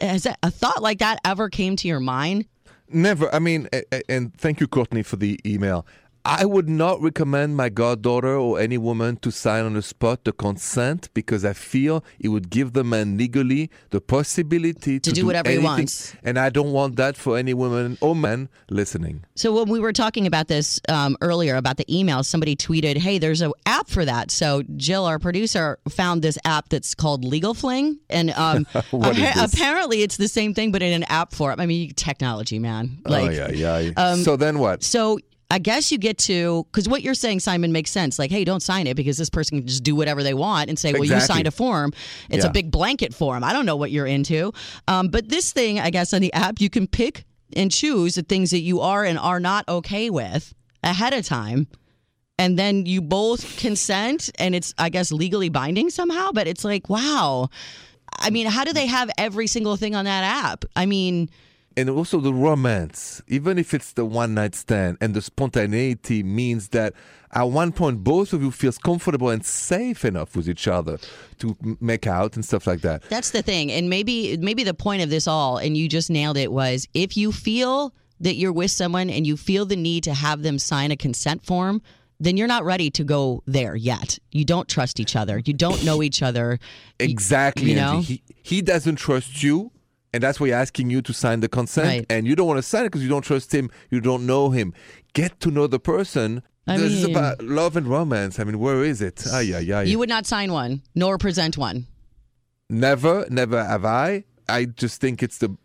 has 0.00 0.26
a 0.26 0.50
thought 0.50 0.82
like 0.82 0.98
that 0.98 1.20
ever 1.24 1.48
came 1.48 1.76
to 1.76 1.88
your 1.88 2.00
mind? 2.00 2.46
Never. 2.88 3.32
I 3.34 3.38
mean, 3.38 3.68
and 4.08 4.34
thank 4.34 4.60
you, 4.60 4.66
Courtney, 4.66 5.02
for 5.02 5.16
the 5.16 5.38
email. 5.46 5.86
I 6.24 6.44
would 6.44 6.68
not 6.68 7.00
recommend 7.00 7.56
my 7.56 7.68
goddaughter 7.70 8.36
or 8.36 8.60
any 8.60 8.76
woman 8.76 9.16
to 9.18 9.30
sign 9.30 9.64
on 9.64 9.74
the 9.74 9.82
spot 9.82 10.24
the 10.24 10.32
consent 10.32 11.08
because 11.14 11.44
I 11.44 11.54
feel 11.54 12.04
it 12.18 12.28
would 12.28 12.50
give 12.50 12.74
the 12.74 12.84
man 12.84 13.16
legally 13.16 13.70
the 13.90 14.00
possibility 14.00 15.00
to, 15.00 15.12
do 15.12 15.24
whatever 15.24 15.48
he 15.48 15.56
anything. 15.56 15.64
wants. 15.64 16.14
And 16.22 16.38
I 16.38 16.50
don't 16.50 16.72
want 16.72 16.96
that 16.96 17.16
for 17.16 17.38
any 17.38 17.54
woman 17.54 17.96
or 18.00 18.14
man 18.14 18.48
listening. 18.68 19.24
So 19.34 19.52
when 19.54 19.68
we 19.68 19.80
were 19.80 19.92
talking 19.92 20.26
about 20.26 20.48
this 20.48 20.80
um, 20.88 21.16
earlier 21.22 21.56
about 21.56 21.78
the 21.78 21.86
email, 21.94 22.22
somebody 22.22 22.54
tweeted, 22.54 22.98
"Hey, 22.98 23.18
there's 23.18 23.40
an 23.40 23.52
app 23.64 23.88
for 23.88 24.04
that." 24.04 24.30
So 24.30 24.62
Jill, 24.76 25.06
our 25.06 25.18
producer, 25.18 25.78
found 25.88 26.22
this 26.22 26.38
app 26.44 26.68
that's 26.68 26.94
called 26.94 27.24
Legal 27.24 27.54
Fling, 27.54 27.98
and 28.10 28.30
um, 28.32 28.66
appa- 28.74 29.32
apparently 29.36 30.02
it's 30.02 30.18
the 30.18 30.28
same 30.28 30.52
thing, 30.52 30.70
but 30.70 30.82
in 30.82 30.92
an 30.92 31.04
app 31.04 31.32
form. 31.32 31.58
I 31.58 31.66
mean, 31.66 31.92
technology, 31.94 32.58
man. 32.58 32.98
Like, 33.04 33.30
oh, 33.30 33.48
yeah, 33.52 33.78
yeah. 33.78 33.92
um, 33.96 34.22
so 34.22 34.36
then 34.36 34.58
what? 34.58 34.82
So 34.82 35.18
I 35.52 35.58
guess 35.58 35.90
you 35.90 35.98
get 35.98 36.16
to 36.18 36.64
because 36.70 36.88
what 36.88 37.02
you're 37.02 37.14
saying, 37.14 37.40
Simon, 37.40 37.72
makes 37.72 37.90
sense. 37.90 38.18
Like, 38.18 38.30
hey, 38.30 38.44
don't 38.44 38.62
sign 38.62 38.86
it 38.86 38.94
because 38.94 39.18
this 39.18 39.28
person 39.30 39.58
can 39.58 39.66
just 39.66 39.82
do 39.82 39.96
whatever 39.96 40.22
they 40.22 40.34
want 40.34 40.68
and 40.70 40.78
say, 40.78 40.92
well, 40.92 41.04
you 41.04 41.18
signed 41.20 41.48
a 41.48 41.50
form. 41.50 41.92
It's 42.28 42.44
Yeah. 42.44 42.50
a 42.50 42.52
big 42.52 42.70
blanket 42.70 43.12
form. 43.12 43.42
I 43.42 43.52
don't 43.52 43.66
know 43.66 43.76
what 43.76 43.90
you're 43.90 44.06
into. 44.06 44.52
Um, 44.86 45.08
but 45.08 45.28
this 45.28 45.50
thing, 45.52 45.80
I 45.80 45.90
guess, 45.90 46.14
on 46.14 46.20
the 46.20 46.32
app, 46.32 46.60
you 46.60 46.70
can 46.70 46.86
pick 46.86 47.24
and 47.56 47.70
choose 47.70 48.14
the 48.14 48.22
things 48.22 48.52
that 48.52 48.60
you 48.60 48.80
are 48.80 49.04
and 49.04 49.18
are 49.18 49.40
not 49.40 49.68
okay 49.68 50.08
with 50.08 50.54
ahead 50.84 51.12
of 51.12 51.26
time. 51.26 51.66
And 52.38 52.58
then 52.58 52.86
you 52.86 53.02
both 53.02 53.58
consent, 53.58 54.30
and 54.38 54.54
it's, 54.54 54.72
I 54.78 54.88
guess, 54.88 55.12
legally 55.12 55.48
binding 55.50 55.90
somehow. 55.90 56.30
But 56.32 56.46
it's 56.46 56.64
like, 56.64 56.88
wow. 56.88 57.50
I 58.18 58.30
mean, 58.30 58.46
how 58.46 58.64
do 58.64 58.72
they 58.72 58.86
have 58.86 59.10
every 59.18 59.46
single 59.46 59.76
thing 59.76 59.94
on 59.94 60.04
that 60.06 60.22
app? 60.24 60.64
I 60.76 60.86
mean, 60.86 61.28
and 61.76 61.88
also 61.88 62.20
the 62.20 62.32
romance, 62.32 63.22
even 63.28 63.58
if 63.58 63.72
it's 63.72 63.92
the 63.92 64.04
one 64.04 64.34
night 64.34 64.54
stand 64.54 64.98
and 65.00 65.14
the 65.14 65.22
spontaneity 65.22 66.22
means 66.22 66.68
that 66.70 66.94
at 67.32 67.44
one 67.44 67.72
point 67.72 68.02
both 68.02 68.32
of 68.32 68.42
you 68.42 68.50
feels 68.50 68.76
comfortable 68.76 69.30
and 69.30 69.44
safe 69.44 70.04
enough 70.04 70.34
with 70.34 70.48
each 70.48 70.66
other 70.66 70.98
to 71.38 71.56
make 71.80 72.06
out 72.06 72.34
and 72.34 72.44
stuff 72.44 72.66
like 72.66 72.80
that. 72.80 73.02
That's 73.08 73.30
the 73.30 73.42
thing. 73.42 73.70
And 73.70 73.88
maybe 73.88 74.36
maybe 74.38 74.64
the 74.64 74.74
point 74.74 75.02
of 75.02 75.10
this 75.10 75.26
all, 75.28 75.58
and 75.58 75.76
you 75.76 75.88
just 75.88 76.10
nailed 76.10 76.36
it, 76.36 76.50
was 76.50 76.88
if 76.94 77.16
you 77.16 77.32
feel 77.32 77.94
that 78.20 78.34
you're 78.34 78.52
with 78.52 78.70
someone 78.70 79.08
and 79.08 79.26
you 79.26 79.36
feel 79.36 79.64
the 79.64 79.76
need 79.76 80.04
to 80.04 80.14
have 80.14 80.42
them 80.42 80.58
sign 80.58 80.90
a 80.90 80.96
consent 80.96 81.44
form, 81.44 81.80
then 82.18 82.36
you're 82.36 82.48
not 82.48 82.64
ready 82.64 82.90
to 82.90 83.02
go 83.02 83.42
there 83.46 83.74
yet. 83.74 84.18
You 84.30 84.44
don't 84.44 84.68
trust 84.68 85.00
each 85.00 85.16
other. 85.16 85.40
You 85.44 85.54
don't 85.54 85.82
know 85.84 86.02
each 86.02 86.22
other. 86.22 86.58
Exactly. 86.98 87.70
You 87.70 87.76
know? 87.76 88.00
He, 88.00 88.22
he 88.42 88.60
doesn't 88.60 88.96
trust 88.96 89.42
you, 89.42 89.72
and 90.12 90.22
that's 90.22 90.40
why 90.40 90.48
he's 90.48 90.54
asking 90.54 90.90
you 90.90 91.02
to 91.02 91.12
sign 91.12 91.40
the 91.40 91.48
consent. 91.48 91.86
Right. 91.86 92.06
And 92.10 92.26
you 92.26 92.34
don't 92.34 92.46
want 92.46 92.58
to 92.58 92.62
sign 92.62 92.82
it 92.82 92.88
because 92.88 93.02
you 93.02 93.08
don't 93.08 93.22
trust 93.22 93.54
him. 93.54 93.70
You 93.90 94.00
don't 94.00 94.26
know 94.26 94.50
him. 94.50 94.74
Get 95.12 95.40
to 95.40 95.50
know 95.50 95.66
the 95.66 95.80
person. 95.80 96.42
I 96.66 96.76
this 96.76 96.92
is 96.92 97.04
about 97.04 97.42
love 97.42 97.76
and 97.76 97.86
romance. 97.86 98.38
I 98.38 98.44
mean, 98.44 98.58
where 98.58 98.84
is 98.84 99.00
it? 99.00 99.24
Ah, 99.32 99.40
yeah, 99.40 99.58
yeah, 99.58 99.82
You 99.82 99.98
would 99.98 100.08
not 100.08 100.26
sign 100.26 100.52
one, 100.52 100.82
nor 100.94 101.18
present 101.18 101.56
one. 101.56 101.86
Never, 102.68 103.26
never 103.28 103.64
have 103.64 103.84
I. 103.84 104.24
I 104.48 104.66
just 104.66 105.00
think 105.00 105.22
it's 105.22 105.38
the 105.38 105.56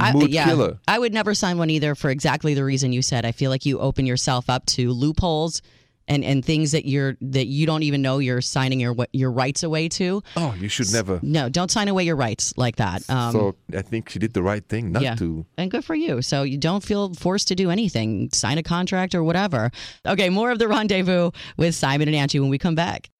I, 0.00 0.12
yeah, 0.28 0.44
killer. 0.44 0.78
I 0.86 0.98
would 0.98 1.14
never 1.14 1.34
sign 1.34 1.58
one 1.58 1.70
either 1.70 1.94
for 1.94 2.10
exactly 2.10 2.54
the 2.54 2.64
reason 2.64 2.92
you 2.92 3.02
said. 3.02 3.24
I 3.24 3.32
feel 3.32 3.50
like 3.50 3.64
you 3.64 3.78
open 3.78 4.04
yourself 4.06 4.50
up 4.50 4.66
to 4.66 4.90
loopholes 4.92 5.62
and, 6.08 6.24
and 6.24 6.44
things 6.44 6.72
that 6.72 6.86
you're 6.86 7.16
that 7.20 7.46
you 7.46 7.66
don't 7.66 7.82
even 7.82 8.02
know 8.02 8.18
you're 8.18 8.40
signing 8.40 8.80
your 8.80 8.96
your 9.12 9.30
rights 9.30 9.62
away 9.62 9.88
to. 9.90 10.22
Oh, 10.36 10.54
you 10.58 10.68
should 10.68 10.92
never. 10.92 11.20
No, 11.22 11.48
don't 11.48 11.70
sign 11.70 11.88
away 11.88 12.04
your 12.04 12.16
rights 12.16 12.54
like 12.56 12.76
that. 12.76 13.08
Um, 13.08 13.32
so 13.32 13.56
I 13.76 13.82
think 13.82 14.08
she 14.08 14.18
did 14.18 14.32
the 14.32 14.42
right 14.42 14.66
thing 14.66 14.92
not 14.92 15.02
yeah. 15.02 15.14
to. 15.16 15.46
And 15.56 15.70
good 15.70 15.84
for 15.84 15.94
you. 15.94 16.22
So 16.22 16.42
you 16.42 16.58
don't 16.58 16.82
feel 16.82 17.14
forced 17.14 17.48
to 17.48 17.54
do 17.54 17.70
anything, 17.70 18.30
sign 18.32 18.58
a 18.58 18.62
contract 18.62 19.14
or 19.14 19.22
whatever. 19.22 19.70
Okay, 20.06 20.30
more 20.30 20.50
of 20.50 20.58
the 20.58 20.68
rendezvous 20.68 21.30
with 21.56 21.74
Simon 21.74 22.08
and 22.08 22.16
Angi 22.16 22.40
when 22.40 22.50
we 22.50 22.58
come 22.58 22.74
back. 22.74 23.10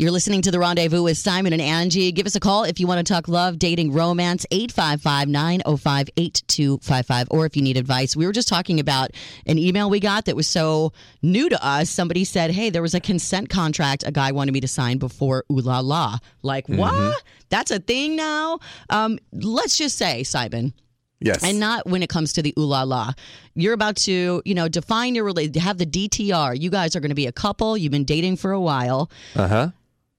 You're 0.00 0.10
listening 0.12 0.40
to 0.42 0.50
the 0.50 0.58
rendezvous 0.58 1.02
with 1.02 1.18
Simon 1.18 1.52
and 1.52 1.60
Angi. 1.60 2.14
Give 2.14 2.24
us 2.24 2.34
a 2.34 2.40
call 2.40 2.64
if 2.64 2.80
you 2.80 2.86
want 2.86 3.06
to 3.06 3.12
talk 3.12 3.28
love, 3.28 3.58
dating, 3.58 3.92
romance, 3.92 4.46
855 4.50 5.28
905 5.28 6.08
8255, 6.16 7.26
or 7.30 7.44
if 7.44 7.54
you 7.54 7.60
need 7.60 7.76
advice. 7.76 8.16
We 8.16 8.24
were 8.24 8.32
just 8.32 8.48
talking 8.48 8.80
about 8.80 9.10
an 9.44 9.58
email 9.58 9.90
we 9.90 10.00
got 10.00 10.24
that 10.24 10.36
was 10.36 10.48
so 10.48 10.94
new 11.20 11.50
to 11.50 11.62
us. 11.62 11.90
Somebody 11.90 12.24
said, 12.24 12.50
Hey, 12.50 12.70
there 12.70 12.80
was 12.80 12.94
a 12.94 13.00
consent 13.00 13.50
contract 13.50 14.02
a 14.06 14.10
guy 14.10 14.32
wanted 14.32 14.52
me 14.52 14.60
to 14.62 14.68
sign 14.68 14.96
before 14.96 15.44
ooh 15.52 15.60
la 15.60 15.80
la. 15.80 16.16
Like, 16.40 16.66
what? 16.66 17.22
That's 17.50 17.70
a 17.70 17.78
thing 17.78 18.16
now? 18.16 18.60
Um, 18.88 19.18
let's 19.34 19.76
just 19.76 19.98
say, 19.98 20.22
Simon, 20.22 20.72
Yes. 21.20 21.44
and 21.44 21.60
not 21.60 21.86
when 21.86 22.02
it 22.02 22.08
comes 22.08 22.32
to 22.32 22.42
the 22.42 22.54
ooh 22.58 22.64
la 22.64 22.84
la. 22.84 23.12
You're 23.54 23.74
about 23.74 23.96
to, 23.96 24.40
you 24.46 24.54
know, 24.54 24.66
define 24.66 25.14
your 25.14 25.24
relationship, 25.24 25.60
have 25.62 25.76
the 25.76 25.84
DTR. 25.84 26.58
You 26.58 26.70
guys 26.70 26.96
are 26.96 27.00
going 27.00 27.10
to 27.10 27.14
be 27.14 27.26
a 27.26 27.32
couple. 27.32 27.76
You've 27.76 27.92
been 27.92 28.04
dating 28.06 28.36
for 28.36 28.52
a 28.52 28.60
while, 28.60 29.10
uh 29.36 29.46
huh. 29.46 29.68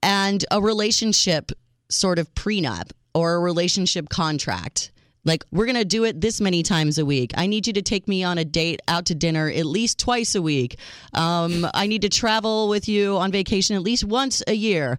And 0.02 0.44
a 0.50 0.60
relationship 0.60 1.52
sort 1.90 2.18
of 2.18 2.32
prenup 2.34 2.90
or 3.14 3.34
a 3.34 3.40
relationship 3.40 4.08
contract. 4.08 4.90
Like, 5.24 5.44
we're 5.52 5.66
going 5.66 5.76
to 5.76 5.84
do 5.84 6.02
it 6.02 6.20
this 6.20 6.40
many 6.40 6.64
times 6.64 6.98
a 6.98 7.04
week. 7.04 7.32
I 7.36 7.46
need 7.46 7.68
you 7.68 7.72
to 7.74 7.82
take 7.82 8.08
me 8.08 8.24
on 8.24 8.38
a 8.38 8.44
date 8.44 8.80
out 8.88 9.06
to 9.06 9.14
dinner 9.14 9.48
at 9.48 9.66
least 9.66 10.00
twice 10.00 10.34
a 10.34 10.42
week. 10.42 10.78
Um, 11.14 11.66
I 11.74 11.86
need 11.86 12.02
to 12.02 12.08
travel 12.08 12.68
with 12.68 12.88
you 12.88 13.16
on 13.18 13.30
vacation 13.30 13.76
at 13.76 13.82
least 13.82 14.02
once 14.02 14.42
a 14.48 14.54
year. 14.54 14.98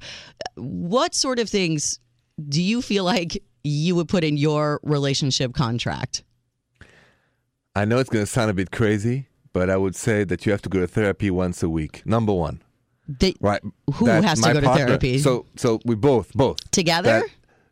What 0.55 1.13
sort 1.13 1.39
of 1.39 1.49
things 1.49 1.99
do 2.47 2.61
you 2.61 2.81
feel 2.81 3.03
like 3.03 3.43
you 3.65 3.95
would 3.95 4.07
put 4.07 4.23
in 4.23 4.37
your 4.37 4.79
relationship 4.83 5.53
contract? 5.53 6.23
I 7.75 7.83
know 7.83 7.97
it's 7.97 8.09
going 8.09 8.23
to 8.23 8.31
sound 8.31 8.49
a 8.49 8.53
bit 8.53 8.71
crazy, 8.71 9.27
but 9.51 9.69
I 9.69 9.75
would 9.75 9.95
say 9.95 10.23
that 10.23 10.45
you 10.45 10.53
have 10.53 10.61
to 10.61 10.69
go 10.69 10.79
to 10.79 10.87
therapy 10.87 11.31
once 11.31 11.63
a 11.63 11.69
week. 11.69 12.05
Number 12.05 12.31
one, 12.31 12.61
Right? 13.41 13.61
Who 13.95 14.05
has 14.05 14.39
to 14.41 14.53
go 14.53 14.61
to 14.61 14.73
therapy? 14.73 15.17
So, 15.19 15.45
so 15.55 15.79
we 15.85 15.95
both, 15.95 16.33
both 16.33 16.57
together? 16.71 17.21
that- 17.21 17.25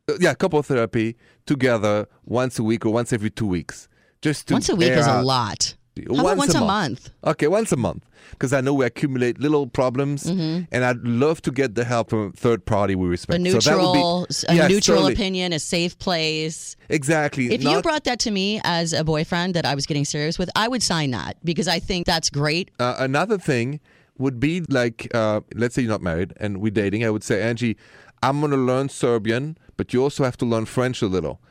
uh, 0.09 0.17
yeah, 0.19 0.33
couple 0.33 0.61
therapy 0.63 1.15
together 1.45 2.07
once 2.25 2.57
a 2.59 2.63
week 2.63 2.85
or 2.85 2.91
once 2.91 3.13
every 3.13 3.29
two 3.29 3.45
weeks, 3.45 3.87
just 4.21 4.47
to 4.47 4.55
once 4.55 4.67
a 4.67 4.75
week 4.75 4.91
is 4.91 5.05
a 5.07 5.21
lot. 5.21 5.75
How 6.07 6.13
about 6.15 6.23
once, 6.25 6.37
once 6.39 6.53
a, 6.55 6.59
month. 6.61 6.69
month? 6.69 7.09
Okay, 7.25 7.47
once 7.47 7.71
a 7.71 7.75
month, 7.77 8.03
because 8.31 8.51
I 8.53 8.61
know 8.61 8.73
we 8.73 8.85
accumulate 8.85 9.39
little 9.39 9.67
problems, 9.67 10.23
Mm-hmm. 10.23 10.63
and 10.71 10.83
I'd 10.85 10.97
love 11.03 11.41
to 11.43 11.51
get 11.51 11.75
the 11.75 11.83
help 11.83 12.09
from 12.09 12.29
a 12.29 12.31
third 12.31 12.65
party 12.65 12.95
we 12.95 13.07
respect. 13.07 13.39
A 13.39 13.43
neutral, 13.43 14.25
so 14.31 14.47
be, 14.47 14.53
a 14.53 14.55
Yes, 14.55 14.71
neutral 14.71 15.05
opinion, 15.07 15.53
a 15.53 15.59
safe 15.59 15.99
place. 15.99 16.75
Exactly. 16.89 17.53
If 17.53 17.63
you 17.63 17.81
brought 17.81 18.05
that 18.05 18.19
to 18.21 18.31
me 18.31 18.59
as 18.63 18.93
a 18.93 19.03
boyfriend 19.03 19.53
that 19.53 19.65
I 19.65 19.75
was 19.75 19.85
getting 19.85 20.05
serious 20.05 20.39
with, 20.39 20.49
I 20.55 20.67
would 20.67 20.81
sign 20.81 21.11
that 21.11 21.37
because 21.45 21.67
I 21.67 21.79
think 21.79 22.07
that's 22.07 22.29
great. 22.29 22.71
Uh, 22.79 22.95
another 22.97 23.37
thing 23.37 23.79
would 24.21 24.39
be 24.39 24.61
like, 24.69 25.13
uh, 25.13 25.41
let's 25.55 25.75
say 25.75 25.81
you're 25.81 25.91
not 25.91 26.01
married 26.01 26.33
and 26.39 26.61
we're 26.61 26.71
dating. 26.71 27.03
I 27.03 27.09
would 27.09 27.23
say, 27.23 27.41
Angi, 27.41 27.75
I'm 28.23 28.39
going 28.39 28.51
to 28.51 28.57
learn 28.57 28.89
Serbian, 28.89 29.57
but 29.77 29.93
you 29.93 30.03
also 30.03 30.23
have 30.23 30.37
to 30.37 30.45
learn 30.45 30.65
French 30.65 31.01
a 31.01 31.07
little. 31.07 31.41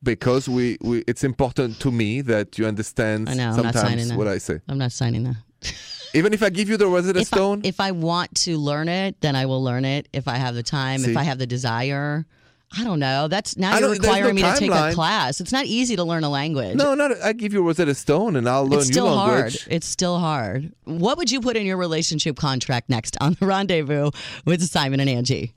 Because 0.00 0.48
we, 0.48 0.76
we, 0.80 1.02
it's 1.08 1.24
important 1.24 1.80
to 1.80 1.90
me 1.90 2.20
that 2.20 2.56
you 2.56 2.66
understand 2.66 3.28
I 3.28 3.34
know, 3.34 3.50
I'm 3.50 3.62
not 3.62 3.74
sometimes 3.74 4.12
what 4.12 4.28
I 4.28 4.38
say. 4.38 4.60
I'm 4.68 4.78
not 4.78 4.92
signing 4.92 5.24
that. 5.24 5.36
Even 6.14 6.32
if 6.32 6.42
I 6.42 6.50
give 6.50 6.68
you 6.68 6.76
the 6.76 6.86
Rosetta 6.86 7.18
If 7.18 7.32
I, 7.32 7.36
Stone, 7.36 7.62
if 7.64 7.80
I 7.80 7.90
want 7.90 8.34
to 8.46 8.56
learn 8.56 8.88
it, 8.88 9.20
then 9.20 9.34
I 9.34 9.46
will 9.46 9.62
learn 9.62 9.84
it. 9.84 10.08
If 10.12 10.28
I 10.28 10.36
have 10.36 10.54
the 10.54 10.62
time, 10.62 11.00
See? 11.00 11.10
if 11.10 11.16
I 11.16 11.24
have 11.24 11.38
the 11.38 11.46
desire. 11.46 12.26
I 12.76 12.84
don't 12.84 12.98
know. 12.98 13.28
That's 13.28 13.56
now 13.56 13.72
you're 13.78 13.80
don't- 13.80 14.02
no 14.02 14.08
requiring 14.08 14.34
me 14.34 14.42
to 14.42 14.54
take 14.56 14.70
a 14.70 14.92
class. 14.92 15.40
It's 15.40 15.52
not 15.52 15.64
easy 15.64 15.96
to 15.96 16.04
learn 16.04 16.22
a 16.24 16.28
language. 16.28 16.76
no, 16.76 16.94
not 16.94 17.12
I 17.22 17.32
give 17.32 17.52
you 17.52 17.62
Rosetta 17.62 17.94
Stone 17.94 18.36
and 18.36 18.48
I'll 18.48 18.66
learn 18.66 18.70
your 18.70 18.78
language. 18.78 18.84
it's 18.84 18.92
still 18.92 19.16
hard. 19.16 19.56
It's 19.70 19.86
still 19.86 20.18
hard. 20.18 20.72
What 20.84 21.16
would 21.18 21.30
you 21.32 21.40
put 21.40 21.56
in 21.56 21.64
your 21.64 21.78
relationship 21.78 22.36
contract 22.36 22.90
next 22.90 23.16
on 23.20 23.36
the 23.40 23.46
rendezvous 23.46 24.10
with 24.44 24.62
Simon 24.62 25.00
and 25.00 25.08
Angi? 25.08 25.52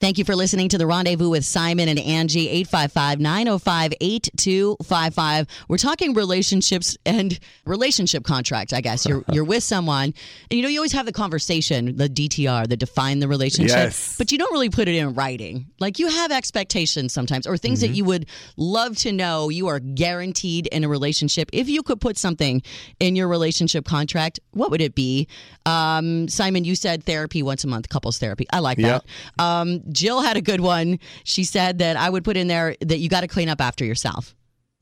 Thank 0.00 0.16
you 0.16 0.24
for 0.24 0.34
listening 0.34 0.70
to 0.70 0.78
the 0.78 0.86
Rendezvous 0.86 1.28
with 1.28 1.44
Simon 1.44 1.86
and 1.86 1.98
Angi, 1.98 2.46
855 2.46 3.20
905 3.20 3.92
8255. 4.00 5.46
We're 5.68 5.76
talking 5.76 6.14
relationships 6.14 6.96
and 7.04 7.38
relationship 7.66 8.24
contracts, 8.24 8.72
I 8.72 8.80
guess. 8.80 9.04
You're, 9.04 9.22
you're 9.30 9.44
with 9.44 9.62
someone, 9.62 10.04
and 10.04 10.14
you 10.52 10.62
know, 10.62 10.70
you 10.70 10.78
always 10.78 10.92
have 10.92 11.04
the 11.04 11.12
conversation, 11.12 11.98
the 11.98 12.08
DTR, 12.08 12.66
the 12.66 12.78
define 12.78 13.18
the 13.18 13.28
relationship, 13.28 13.76
Yes. 13.76 14.16
but 14.16 14.32
you 14.32 14.38
don't 14.38 14.50
really 14.52 14.70
put 14.70 14.88
it 14.88 14.94
in 14.94 15.12
writing. 15.12 15.66
Like 15.80 15.98
you 15.98 16.08
have 16.08 16.32
expectations 16.32 17.12
sometimes, 17.12 17.46
or 17.46 17.58
things 17.58 17.82
that 17.82 17.88
you 17.88 18.06
would 18.06 18.24
love 18.56 18.96
to 18.98 19.12
know 19.12 19.50
you 19.50 19.66
are 19.66 19.80
guaranteed 19.80 20.66
in 20.68 20.82
a 20.82 20.88
relationship. 20.88 21.50
If 21.52 21.68
you 21.68 21.82
could 21.82 22.00
put 22.00 22.16
something 22.16 22.62
in 23.00 23.16
your 23.16 23.28
relationship 23.28 23.84
contract, 23.84 24.40
what 24.52 24.70
would 24.70 24.80
it 24.80 24.94
be? 24.94 25.28
Um, 25.66 26.26
Simon, 26.28 26.64
you 26.64 26.74
said 26.74 27.04
therapy 27.04 27.42
once 27.42 27.64
a 27.64 27.66
month, 27.66 27.90
couples 27.90 28.16
therapy. 28.16 28.46
I 28.50 28.60
like 28.60 28.78
that. 28.78 29.04
Um, 29.38 29.82
Jill 29.92 30.22
had 30.22 30.36
a 30.36 30.42
good 30.42 30.60
one. 30.60 30.98
She 31.24 31.44
said 31.44 31.78
that 31.78 31.96
I 31.96 32.08
would 32.10 32.24
put 32.24 32.36
in 32.36 32.48
there 32.48 32.76
that 32.80 32.98
you 32.98 33.08
got 33.08 33.20
to 33.22 33.28
clean 33.28 33.48
up 33.48 33.60
after 33.60 33.84
yourself. 33.84 34.34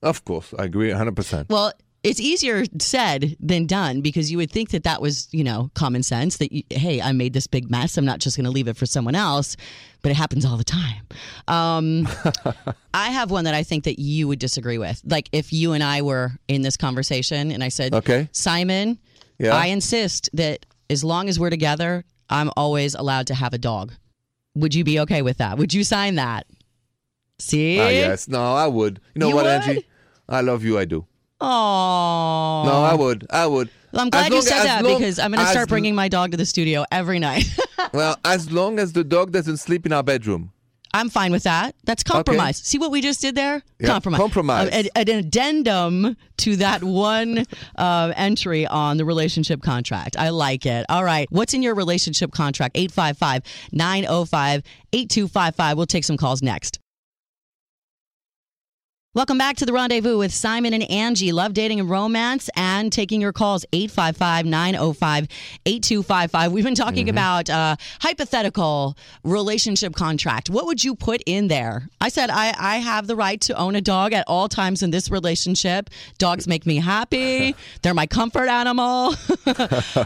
Of 0.03 0.25
course, 0.25 0.55
I 0.59 0.65
agree 0.65 0.91
100%. 0.91 1.49
Well, 1.49 1.73
it's 2.05 2.21
easier 2.21 2.65
said 2.81 3.37
than 3.41 3.67
done 3.67 4.01
because 4.03 4.31
you 4.31 4.39
would 4.39 4.53
think 4.53 4.71
that 4.71 4.85
that 4.85 5.03
was, 5.03 5.29
you 5.33 5.43
know, 5.43 5.71
common 5.75 6.05
sense 6.05 6.37
that, 6.37 6.53
you, 6.53 6.63
hey, 6.71 7.03
I 7.03 7.11
made 7.11 7.33
this 7.33 7.49
big 7.49 7.69
mess. 7.69 7.97
I'm 7.97 8.05
not 8.05 8.21
just 8.21 8.37
going 8.37 8.45
to 8.45 8.53
leave 8.53 8.69
it 8.69 8.77
for 8.77 8.87
someone 8.87 9.17
else, 9.17 9.57
but 10.01 10.13
it 10.13 10.15
happens 10.15 10.45
all 10.45 10.57
the 10.57 10.63
time. 10.63 11.07
Um, 11.49 12.09
I 12.95 13.11
have 13.11 13.33
one 13.33 13.45
that 13.45 13.55
I 13.55 13.65
think 13.65 13.83
that 13.85 13.99
you 13.99 14.29
would 14.29 14.39
disagree 14.39 14.79
with. 14.79 15.03
Like 15.05 15.29
if 15.33 15.53
you 15.53 15.73
and 15.73 15.83
I 15.83 16.03
were 16.03 16.31
in 16.47 16.63
this 16.63 16.77
conversation 16.77 17.51
and 17.51 17.65
I 17.65 17.69
said, 17.69 17.93
Okay. 17.93 18.29
Simon, 18.31 18.99
Yeah. 19.39 19.55
I 19.57 19.67
insist 19.67 20.31
that 20.35 20.65
as 20.89 21.03
long 21.03 21.29
as 21.29 21.41
we're 21.41 21.51
together, 21.51 22.05
I'm 22.31 22.51
always 22.57 22.95
allowed 22.95 23.27
to 23.27 23.35
have 23.35 23.53
a 23.55 23.59
dog. 23.59 23.93
Would 24.59 24.75
you 24.75 24.85
be 24.85 24.99
okay 25.01 25.23
with 25.23 25.39
that? 25.39 25.57
Would 25.59 25.73
you 25.73 25.85
sign 25.85 26.17
that? 26.17 26.47
See? 27.39 27.79
Ah, 27.81 27.89
yes. 27.89 28.29
No, 28.29 28.43
I 28.55 28.67
would. 28.67 29.01
You 29.15 29.21
know 29.21 29.29
You 29.29 29.35
what, 29.37 29.45
would? 29.45 29.63
Angi? 29.63 29.85
I 30.29 30.41
love 30.41 30.65
you. 30.65 30.79
I 30.79 30.85
do. 30.85 31.07
Oh. 31.41 32.63
No, 32.67 32.83
I 32.83 32.95
would. 32.95 33.27
I 33.31 33.47
would. 33.47 33.71
Well, 33.93 34.03
I'm 34.03 34.09
As 34.09 34.11
glad 34.29 34.33
you 34.33 34.43
said 34.43 34.59
as 34.59 34.65
that 34.65 34.85
long- 34.85 34.99
because 34.99 35.19
I'm 35.19 35.31
going 35.33 35.45
to 35.45 35.51
start 35.51 35.69
bringing 35.69 35.95
my 35.95 36.09
dog 36.09 36.33
to 36.33 36.37
the 36.37 36.45
studio 36.47 36.85
every 36.91 37.19
night. 37.19 37.45
Well, 37.95 38.17
as 38.23 38.53
long 38.53 38.79
as 38.79 38.93
the 38.93 39.03
dog 39.03 39.33
doesn't 39.33 39.57
sleep 39.59 39.87
in 39.87 39.93
our 39.95 40.03
bedroom. 40.03 40.53
I'm 40.95 41.11
fine 41.11 41.33
with 41.33 41.43
that. 41.45 41.75
That's 41.85 42.03
compromise. 42.03 42.59
See 42.59 42.79
what 42.79 42.91
we 42.91 43.01
just 43.01 43.21
did 43.21 43.35
there? 43.35 43.63
Compromise. 43.85 44.19
compromise. 44.19 44.69
Uh, 44.69 44.83
an, 44.97 45.09
an 45.09 45.19
addendum 45.19 46.17
to 46.39 46.57
that 46.57 46.83
one 46.83 47.45
uh, 47.77 48.13
entry 48.17 48.67
on 48.67 48.97
the 48.97 49.05
relationship 49.05 49.63
contract. 49.63 50.17
I 50.19 50.31
like 50.31 50.67
it. 50.67 50.87
All 50.89 51.05
right. 51.05 51.29
What's 51.31 51.55
in 51.55 51.63
your 51.63 51.75
relationship 51.75 52.33
contract? 52.33 52.77
855 52.77 53.43
905 53.73 54.63
8255. 54.93 55.77
We'll 55.77 55.87
take 55.87 56.05
some 56.05 56.17
calls 56.17 56.43
next. 56.43 56.79
Welcome 59.19 59.37
back 59.37 59.57
to 59.57 59.67
the 59.67 59.73
rendezvous 59.73 60.17
with 60.17 60.33
Simon 60.33 60.73
and 60.73 60.85
Angi. 60.85 61.33
Love 61.33 61.53
dating 61.53 61.81
and 61.81 61.91
romance 61.91 62.49
and 62.55 62.93
taking 62.93 63.21
your 63.21 63.33
calls 63.33 63.65
855 63.73 64.47
905 64.47 65.27
8255. 65.67 66.53
We've 66.53 66.63
been 66.63 66.77
talking 66.77 67.09
about 67.09 67.51
uh, 67.51 67.75
hypothetical 68.01 68.97
relationship 69.25 69.97
contract. 69.97 70.51
What 70.51 70.67
would 70.67 70.85
you 70.85 70.95
put 70.95 71.21
in 71.27 71.49
there? 71.49 71.89
I 72.01 72.11
said, 72.11 72.31
I, 72.31 72.55
I 72.57 72.77
have 72.77 73.09
the 73.09 73.17
right 73.17 73.41
to 73.41 73.59
own 73.59 73.75
a 73.75 73.81
dog 73.81 74.13
at 74.13 74.23
all 74.29 74.49
times 74.49 74.85
in 74.85 74.93
this 74.93 75.11
relationship. 75.11 75.91
Dogs 76.19 76.47
make 76.47 76.65
me 76.65 76.77
happy, 76.77 77.57
they're 77.83 77.95
my 77.95 78.07
comfort 78.07 78.49
animal. 78.49 79.15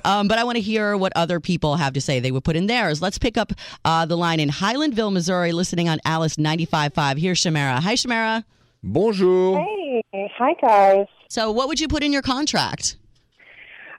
um, 0.07 0.27
but 0.27 0.39
I 0.39 0.45
want 0.45 0.57
to 0.57 0.63
hear 0.63 0.97
what 0.97 1.13
other 1.17 1.39
people 1.39 1.77
have 1.77 1.93
to 1.93 2.01
say 2.01 2.19
they 2.19 2.33
would 2.33 2.45
put 2.45 2.57
in 2.57 2.67
theirs. 2.67 3.03
Let's 3.03 3.19
pick 3.19 3.37
up 3.37 3.53
uh, 3.85 4.07
the 4.07 4.17
line 4.17 4.41
in 4.41 4.49
Highlandville, 4.49 5.13
Missouri, 5.13 5.53
listening 5.53 5.91
on 5.91 5.99
Alice 6.07 6.37
95.5. 6.37 7.19
Here's 7.19 7.43
Shamara. 7.43 7.79
Hi, 7.79 7.93
Shamara. 7.93 8.45
Bonjour. 8.83 9.59
Hey, 9.59 10.03
hi 10.37 10.55
guys. 10.61 11.07
So, 11.29 11.53
what 11.53 11.69
would 11.69 11.81
you 11.81 11.87
put 11.87 12.03
in 12.03 12.13
your 12.13 12.23
contract? 12.23 12.97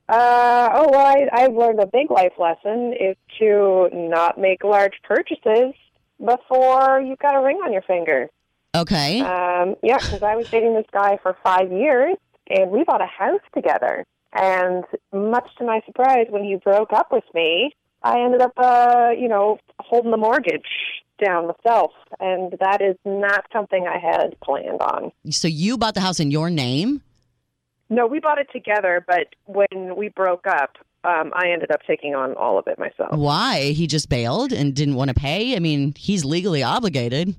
Uh, 0.10 0.70
oh, 0.74 0.90
well, 0.92 1.06
I, 1.06 1.28
I've 1.32 1.54
learned 1.54 1.80
a 1.80 1.88
big 1.88 2.12
life 2.12 2.34
lesson 2.38 2.94
is 3.00 3.16
to 3.40 3.90
not 3.94 4.38
make 4.38 4.64
large 4.64 4.94
purchases 5.04 5.74
before 6.20 7.00
you've 7.00 7.20
got 7.20 7.36
a 7.36 7.42
ring 7.42 7.62
on 7.64 7.72
your 7.72 7.82
finger. 7.84 8.30
Okay. 8.76 9.22
Um, 9.22 9.76
yeah, 9.82 9.98
because 9.98 10.22
I 10.22 10.36
was 10.36 10.50
dating 10.50 10.74
this 10.74 10.86
guy 10.92 11.18
for 11.24 11.38
five 11.44 11.72
years, 11.72 12.18
and 12.50 12.70
we 12.70 12.84
bought 12.84 13.02
a 13.02 13.08
house 13.08 13.42
together. 13.54 14.06
And 14.34 14.84
much 15.14 15.48
to 15.60 15.64
my 15.64 15.82
surprise, 15.86 16.28
when 16.30 16.44
he 16.44 16.56
broke 16.56 16.92
up 16.92 17.12
with 17.12 17.24
me, 17.34 17.72
I 18.02 18.20
ended 18.20 18.42
up, 18.42 18.54
uh, 18.58 19.12
you 19.18 19.30
know, 19.30 19.60
holding 19.80 20.12
the 20.12 20.18
mortgage 20.18 20.68
down 21.24 21.48
myself, 21.48 21.92
and 22.20 22.54
that 22.60 22.82
is 22.82 22.96
not 23.06 23.46
something 23.52 23.88
I 23.88 23.98
had 23.98 24.40
planned 24.42 24.82
on. 24.82 25.12
so, 25.30 25.48
you 25.48 25.78
bought 25.78 25.94
the 25.94 26.02
house 26.02 26.20
in 26.20 26.32
your 26.32 26.50
name? 26.50 27.02
No, 27.90 28.08
we 28.08 28.20
bought 28.20 28.40
it 28.40 28.48
together, 28.52 29.04
but 29.08 29.28
when 29.46 29.96
we 29.96 30.10
broke 30.10 30.48
up, 30.48 30.78
um, 31.04 31.32
I 31.36 31.50
ended 31.50 31.72
up 31.72 31.82
taking 31.86 32.16
on 32.16 32.34
all 32.36 32.58
of 32.58 32.68
it 32.68 32.80
myself. 32.80 33.12
Why? 33.12 33.72
He 33.72 33.88
just 33.88 34.10
bailed 34.10 34.54
and 34.54 34.74
didn't 34.74 34.96
want 34.96 35.10
to 35.10 35.14
pay? 35.14 35.56
I 35.56 35.60
mean, 35.60 35.94
he's 35.98 36.24
legally 36.24 36.64
obligated. 36.64 37.36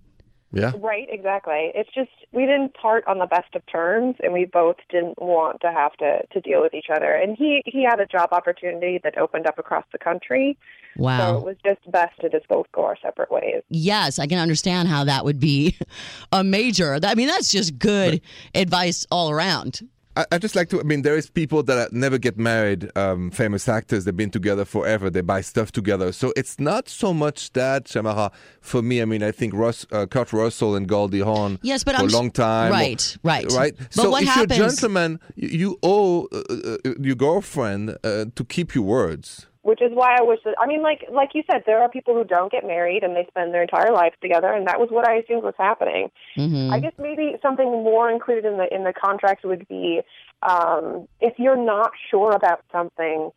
Yeah. 0.54 0.72
Right, 0.80 1.06
exactly. 1.10 1.72
It's 1.74 1.90
just 1.94 2.10
we 2.32 2.42
didn't 2.46 2.74
part 2.74 3.04
on 3.06 3.18
the 3.18 3.26
best 3.26 3.54
of 3.54 3.62
terms, 3.66 4.16
and 4.22 4.32
we 4.32 4.44
both 4.44 4.76
didn't 4.90 5.20
want 5.20 5.60
to 5.62 5.72
have 5.72 5.92
to 5.94 6.26
to 6.32 6.40
deal 6.40 6.60
with 6.62 6.74
each 6.74 6.86
other. 6.94 7.12
And 7.12 7.36
he 7.36 7.62
he 7.66 7.84
had 7.84 8.00
a 8.00 8.06
job 8.06 8.28
opportunity 8.32 9.00
that 9.02 9.18
opened 9.18 9.46
up 9.46 9.58
across 9.58 9.84
the 9.92 9.98
country, 9.98 10.56
Wow. 10.96 11.18
so 11.18 11.38
it 11.38 11.44
was 11.44 11.56
just 11.64 11.90
best 11.90 12.18
to 12.20 12.28
just 12.28 12.48
both 12.48 12.66
go 12.72 12.84
our 12.84 12.96
separate 13.02 13.30
ways. 13.30 13.62
Yes, 13.68 14.18
I 14.18 14.26
can 14.26 14.38
understand 14.38 14.88
how 14.88 15.04
that 15.04 15.24
would 15.24 15.40
be 15.40 15.76
a 16.32 16.44
major. 16.44 16.98
I 17.02 17.14
mean, 17.14 17.28
that's 17.28 17.50
just 17.50 17.78
good 17.78 18.20
advice 18.54 19.06
all 19.10 19.30
around. 19.30 19.80
I, 20.16 20.26
I 20.32 20.38
just 20.38 20.54
like 20.54 20.68
to. 20.70 20.80
I 20.80 20.84
mean, 20.84 21.02
there 21.02 21.16
is 21.16 21.28
people 21.28 21.62
that 21.64 21.92
never 21.92 22.18
get 22.18 22.38
married. 22.38 22.90
Um, 22.96 23.30
famous 23.30 23.68
actors. 23.68 24.04
They've 24.04 24.16
been 24.16 24.30
together 24.30 24.64
forever. 24.64 25.10
They 25.10 25.20
buy 25.20 25.40
stuff 25.40 25.72
together. 25.72 26.12
So 26.12 26.32
it's 26.36 26.60
not 26.60 26.88
so 26.88 27.12
much 27.12 27.52
that 27.54 27.84
Shamara. 27.86 28.32
For 28.60 28.80
me, 28.82 29.02
I 29.02 29.04
mean, 29.04 29.22
I 29.22 29.32
think 29.32 29.54
Russ, 29.54 29.86
uh, 29.92 30.06
Kurt 30.06 30.32
Russell 30.32 30.74
and 30.76 30.86
Goldie 30.88 31.20
Hawn. 31.20 31.58
Yes, 31.62 31.84
but 31.84 31.96
for 31.96 32.02
I'm 32.02 32.08
a 32.08 32.12
long 32.12 32.30
time. 32.30 32.70
or- 32.70 32.74
right, 32.74 33.16
right. 33.22 33.52
right. 33.52 33.74
But 33.76 33.92
so 33.94 34.10
what 34.10 34.22
if 34.22 34.28
happens- 34.28 34.56
you're 34.58 34.66
a 34.66 34.70
gentleman, 34.70 35.20
you, 35.34 35.48
you 35.48 35.78
owe 35.82 36.28
uh, 36.32 36.42
uh, 36.50 36.76
your 37.00 37.16
girlfriend 37.16 37.96
uh, 38.04 38.26
to 38.34 38.44
keep 38.44 38.74
your 38.74 38.84
words. 38.84 39.46
Which 39.64 39.80
is 39.80 39.92
why 39.94 40.18
I 40.18 40.22
wish 40.22 40.40
that 40.44 40.54
I 40.60 40.66
mean, 40.66 40.82
like 40.82 41.06
like 41.10 41.30
you 41.32 41.42
said, 41.50 41.62
there 41.64 41.80
are 41.80 41.88
people 41.88 42.12
who 42.12 42.22
don't 42.22 42.52
get 42.52 42.66
married 42.66 43.02
and 43.02 43.16
they 43.16 43.24
spend 43.28 43.54
their 43.54 43.62
entire 43.62 43.92
lives 43.92 44.14
together, 44.20 44.52
and 44.52 44.66
that 44.66 44.78
was 44.78 44.90
what 44.90 45.08
I 45.08 45.14
assumed 45.16 45.42
was 45.42 45.54
happening. 45.56 46.10
Mhm. 46.36 46.70
I 46.70 46.80
guess 46.80 46.92
maybe 46.98 47.36
something 47.40 47.70
more 47.82 48.10
included 48.10 48.44
in 48.44 48.58
the 48.58 48.72
in 48.72 48.84
the 48.84 48.92
contract 48.92 49.42
would 49.42 49.66
be 49.66 50.02
um, 50.42 51.08
if 51.20 51.38
you're 51.38 51.56
not 51.56 51.92
sure 52.10 52.32
about 52.32 52.60
something, 52.70 53.30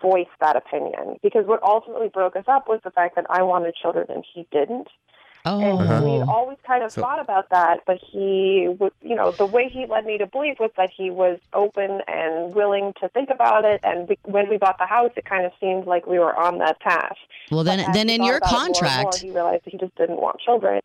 voice 0.00 0.30
that 0.40 0.54
opinion. 0.54 1.18
Because 1.20 1.46
what 1.46 1.60
ultimately 1.64 2.08
broke 2.08 2.36
us 2.36 2.44
up 2.46 2.68
was 2.68 2.80
the 2.84 2.92
fact 2.92 3.16
that 3.16 3.26
I 3.28 3.42
wanted 3.42 3.74
children 3.74 4.06
and 4.08 4.24
he 4.32 4.46
didn't. 4.52 4.86
Oh, 5.44 5.60
And 5.60 6.04
we'd 6.04 6.20
uh-huh. 6.20 6.30
always 6.32 6.58
kind 6.64 6.84
of 6.84 6.92
So- 6.92 7.00
thought 7.00 7.18
about 7.20 7.48
that, 7.50 7.80
but 7.86 7.98
he 7.98 8.68
would, 8.78 8.92
you 9.02 9.16
know, 9.16 9.32
the 9.32 9.46
way 9.46 9.68
he 9.68 9.86
led 9.86 10.06
me 10.06 10.16
to 10.18 10.26
believe 10.26 10.60
was 10.60 10.70
that 10.76 10.90
he 10.90 11.10
was 11.10 11.40
open 11.52 12.00
and 12.06 12.54
willing 12.54 12.92
to 13.00 13.08
think 13.08 13.28
about 13.30 13.64
it. 13.64 13.80
And 13.82 14.08
we, 14.08 14.18
when 14.24 14.48
we 14.48 14.56
bought 14.56 14.78
the 14.78 14.86
house, 14.86 15.10
it 15.16 15.24
kind 15.24 15.44
of 15.44 15.52
seemed 15.58 15.86
like 15.86 16.06
we 16.06 16.18
were 16.20 16.38
on 16.38 16.58
that 16.58 16.78
path. 16.80 17.16
well, 17.50 17.64
then, 17.64 17.90
then 17.92 18.08
in 18.08 18.22
your 18.22 18.36
about 18.36 18.52
it 18.52 18.52
more 18.52 18.60
more, 18.60 18.64
contract, 18.66 19.18
he 19.20 19.30
realized 19.30 19.64
that 19.64 19.70
he 19.72 19.78
just 19.78 19.94
didn't 19.96 20.20
want 20.20 20.38
children. 20.38 20.80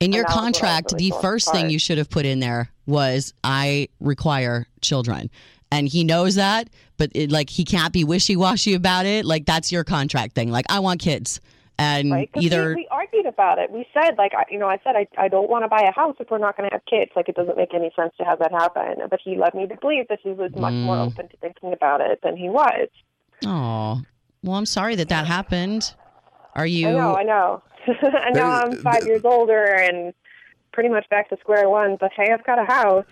in 0.00 0.12
your 0.12 0.24
that 0.24 0.28
was 0.30 0.36
what 0.36 0.42
I 0.42 0.46
was 0.46 0.58
contract, 0.58 0.92
really 0.92 1.04
the 1.04 1.10
torn 1.10 1.22
first 1.22 1.52
thing 1.52 1.70
you 1.70 1.78
should 1.78 1.98
have 1.98 2.10
put 2.10 2.26
in 2.26 2.40
there 2.40 2.70
was, 2.86 3.32
"I 3.44 3.88
require 4.00 4.66
children," 4.80 5.30
and 5.70 5.86
he 5.86 6.02
knows 6.02 6.34
that, 6.34 6.68
but 6.96 7.10
it, 7.14 7.30
like 7.30 7.48
he 7.50 7.64
can't 7.64 7.92
be 7.92 8.02
wishy 8.02 8.34
washy 8.34 8.74
about 8.74 9.06
it. 9.06 9.24
Like 9.24 9.46
that's 9.46 9.70
your 9.70 9.84
contract 9.84 10.34
thing. 10.34 10.50
Like 10.50 10.66
I 10.68 10.80
want 10.80 11.00
kids, 11.00 11.40
and 11.80 12.10
Right? 12.12 12.32
'Cause 12.32 12.42
either 12.44 12.68
we, 12.70 12.82
we 12.82 12.88
argued 12.90 13.26
about 13.26 13.58
it. 13.58 13.70
We 13.70 13.86
said, 13.94 14.18
like, 14.18 14.32
I, 14.34 14.44
you 14.50 14.58
know, 14.58 14.68
I 14.68 14.78
said, 14.84 14.94
I, 14.96 15.06
I 15.16 15.28
don't 15.28 15.48
want 15.48 15.64
to 15.64 15.68
buy 15.68 15.82
a 15.82 15.92
house 15.92 16.16
if 16.20 16.30
we're 16.30 16.38
not 16.38 16.56
going 16.56 16.68
to 16.68 16.74
have 16.74 16.84
kids. 16.84 17.10
Like, 17.16 17.28
it 17.28 17.34
doesn't 17.36 17.56
make 17.56 17.72
any 17.74 17.90
sense 17.96 18.12
to 18.18 18.24
have 18.24 18.38
that 18.40 18.52
happen. 18.52 19.06
But 19.08 19.20
he 19.24 19.36
led 19.36 19.54
me 19.54 19.66
to 19.66 19.76
believe 19.76 20.08
that 20.08 20.18
he 20.22 20.30
was 20.30 20.50
much 20.56 20.74
more 20.84 20.96
Mm. 20.96 21.06
open 21.06 21.28
to 21.28 21.36
thinking 21.38 21.72
about 21.72 22.00
it 22.00 22.20
than 22.22 22.36
he 22.36 22.48
was. 22.48 22.88
Oh, 23.46 24.02
well, 24.42 24.56
I'm 24.56 24.66
sorry 24.66 24.94
that 24.96 25.08
that 25.08 25.26
happened. 25.26 25.94
Are 26.54 26.66
you? 26.66 26.88
I 26.88 26.92
know, 26.92 27.16
I 27.16 27.22
know. 27.22 27.62
and 27.86 28.34
now 28.34 28.60
I'm 28.62 28.76
five 28.82 29.06
years 29.06 29.22
older 29.24 29.64
and 29.64 30.12
pretty 30.72 30.88
much 30.90 31.08
back 31.08 31.28
to 31.30 31.36
square 31.40 31.68
one. 31.68 31.96
But 31.98 32.10
hey, 32.14 32.30
I've 32.32 32.44
got 32.44 32.58
a 32.58 32.64
house. 32.64 33.04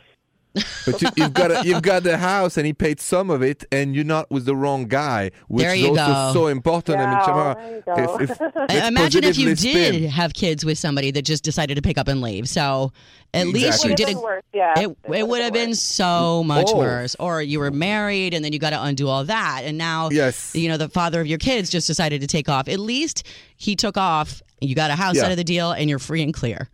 But 0.55 1.03
you, 1.03 1.09
you've 1.17 1.35
got 1.35 1.51
a, 1.51 1.63
you've 1.67 1.83
got 1.83 2.03
the 2.03 2.17
house, 2.19 2.57
and 2.57 2.67
he 2.67 2.73
paid 2.73 3.01
some 3.01 3.31
of 3.31 3.43
it, 3.43 3.65
and 3.71 3.95
you're 3.95 4.05
not 4.05 4.31
with 4.31 4.45
the 4.45 4.57
wrong 4.57 4.87
guy, 4.87 5.31
which 5.49 5.67
is 5.67 5.85
also 5.89 5.95
go. 5.95 6.31
so 6.33 6.47
important. 6.49 6.99
I 6.99 7.07
mean, 7.07 7.19
Yeah, 7.19 7.25
Shamara, 7.27 7.85
there 7.87 8.05
you 8.05 8.07
go. 8.07 8.19
if, 8.21 8.31
if, 8.71 8.87
Imagine 8.89 9.25
if 9.25 9.39
you 9.39 9.49
positively 9.51 10.01
did 10.01 10.11
have 10.11 10.33
kids 10.35 10.65
with 10.65 10.79
somebody 10.79 11.11
that 11.13 11.23
just 11.23 11.45
decided 11.45 11.75
to 11.77 11.83
pick 11.83 11.99
up 11.99 12.09
and 12.09 12.21
leave. 12.23 12.49
So 12.49 12.93
at 13.35 13.47
least 13.49 13.85
you 13.85 13.95
did 13.95 14.07
been 14.07 14.17
a 14.17 14.21
worse, 14.21 14.43
yeah. 14.55 14.79
it, 14.79 14.97
it 15.15 15.29
would 15.29 15.43
have 15.43 15.53
been 15.53 15.71
worse. 15.71 15.81
so 15.83 16.43
much 16.45 16.69
Oh. 16.71 16.79
worse. 16.79 17.15
Or 17.21 17.43
you 17.43 17.59
were 17.61 17.71
married 17.71 18.33
and 18.35 18.45
then 18.45 18.53
you 18.53 18.59
got 18.59 18.71
to 18.71 18.83
undo 18.83 19.07
all 19.09 19.25
that. 19.25 19.63
And 19.65 19.77
now, 19.79 20.09
Yes. 20.11 20.55
you 20.55 20.69
know, 20.69 20.77
the 20.79 20.89
father 20.89 21.21
of 21.21 21.27
your 21.27 21.39
kids 21.39 21.69
just 21.71 21.87
decided 21.87 22.21
to 22.23 22.27
take 22.27 22.49
off. 22.49 22.69
At 22.69 22.79
least 22.81 23.25
he 23.57 23.77
took 23.77 23.97
off. 23.97 24.43
You 24.61 24.75
got 24.75 24.91
a 24.91 24.95
house 24.97 25.17
Yeah. 25.17 25.27
out 25.27 25.31
of 25.31 25.37
the 25.37 25.45
deal 25.45 25.73
and 25.73 25.89
you're 25.91 25.99
free 25.99 26.23
and 26.23 26.33
clear. 26.33 26.69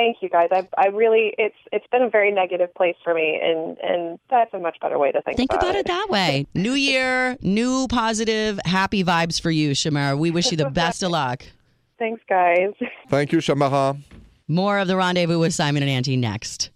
Thank 0.00 0.22
you, 0.22 0.30
guys. 0.30 0.48
I, 0.50 0.66
I 0.78 0.86
really, 0.86 1.34
it's 1.36 1.56
it's 1.72 1.86
been 1.88 2.00
a 2.00 2.08
very 2.08 2.32
negative 2.32 2.72
place 2.74 2.96
for 3.04 3.12
me, 3.12 3.38
and 3.42 3.76
and 3.82 4.18
that's 4.30 4.52
a 4.54 4.58
much 4.58 4.78
better 4.80 4.98
way 4.98 5.12
to 5.12 5.20
think, 5.20 5.34
about 5.38 5.42
it. 5.42 5.50
Think 5.50 5.62
about 5.62 5.74
it 5.76 5.86
that 5.88 6.06
way. 6.08 6.46
New 6.54 6.72
year, 6.72 7.36
new 7.42 7.86
positive, 7.86 8.58
happy 8.64 9.04
vibes 9.04 9.38
for 9.38 9.50
you, 9.50 9.72
Shamara. 9.72 10.18
We 10.18 10.30
wish 10.30 10.50
you 10.50 10.56
the 10.56 10.70
best 10.70 11.02
of 11.02 11.10
luck. 11.10 11.44
Thanks, 11.98 12.22
guys. 12.26 12.70
Thank 13.10 13.30
you, 13.32 13.40
Shamara. 13.40 14.00
More 14.48 14.78
of 14.78 14.88
the 14.88 14.96
rendezvous 14.96 15.38
with 15.38 15.52
Simon 15.52 15.82
and 15.82 16.02
Angi 16.02 16.18
next. 16.18 16.70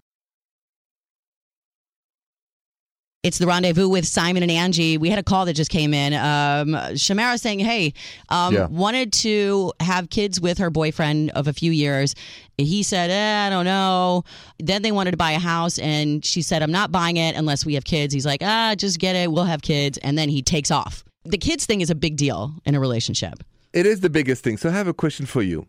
It's 3.25 3.39
the 3.39 3.47
rendezvous 3.47 3.89
with 3.89 4.05
Simon 4.05 4.43
and 4.43 4.51
Angi. 4.51 4.99
We 4.99 5.09
had 5.09 5.17
a 5.17 5.23
call 5.23 5.45
that 5.45 5.53
just 5.53 5.71
came 5.71 5.95
in. 5.95 6.13
Um, 6.13 6.75
Shamara 6.93 7.39
saying, 7.39 7.57
"Hey, 7.57 7.91
um, 8.29 8.53
Yeah. 8.53 8.67
wanted 8.67 9.11
to 9.13 9.73
have 9.79 10.11
kids 10.11 10.39
with 10.39 10.59
her 10.59 10.69
boyfriend 10.69 11.31
of 11.31 11.47
a 11.47 11.53
few 11.53 11.71
years. 11.71 12.13
He 12.59 12.83
said, 12.83 13.09
eh, 13.09 13.47
I 13.47 13.49
don't 13.49 13.65
know. 13.65 14.23
Then 14.59 14.83
they 14.83 14.91
wanted 14.91 15.11
to 15.11 15.17
buy 15.17 15.31
a 15.31 15.39
house, 15.39 15.79
and 15.79 16.23
she 16.23 16.43
said, 16.43 16.61
I'm 16.61 16.71
not 16.71 16.91
buying 16.91 17.17
it 17.17 17.35
unless 17.35 17.65
we 17.65 17.73
have 17.73 17.83
kids. 17.83 18.13
He's 18.13 18.27
like, 18.27 18.43
Ah, 18.43 18.75
just 18.77 18.99
get 18.99 19.15
it. 19.15 19.31
We'll 19.31 19.45
have 19.45 19.63
kids, 19.63 19.97
and 20.03 20.19
then 20.19 20.29
he 20.29 20.43
takes 20.43 20.69
off. 20.69 21.03
The 21.23 21.39
kids 21.39 21.65
thing 21.65 21.81
is 21.81 21.89
a 21.89 21.95
big 21.95 22.17
deal 22.17 22.53
in 22.63 22.75
a 22.75 22.79
relationship. 22.79 23.43
It 23.73 23.87
is 23.87 24.01
the 24.01 24.09
biggest 24.11 24.43
thing. 24.43 24.57
So 24.57 24.69
I 24.69 24.73
have 24.73 24.87
a 24.87 24.93
question 24.93 25.25
for 25.25 25.41
you. 25.41 25.65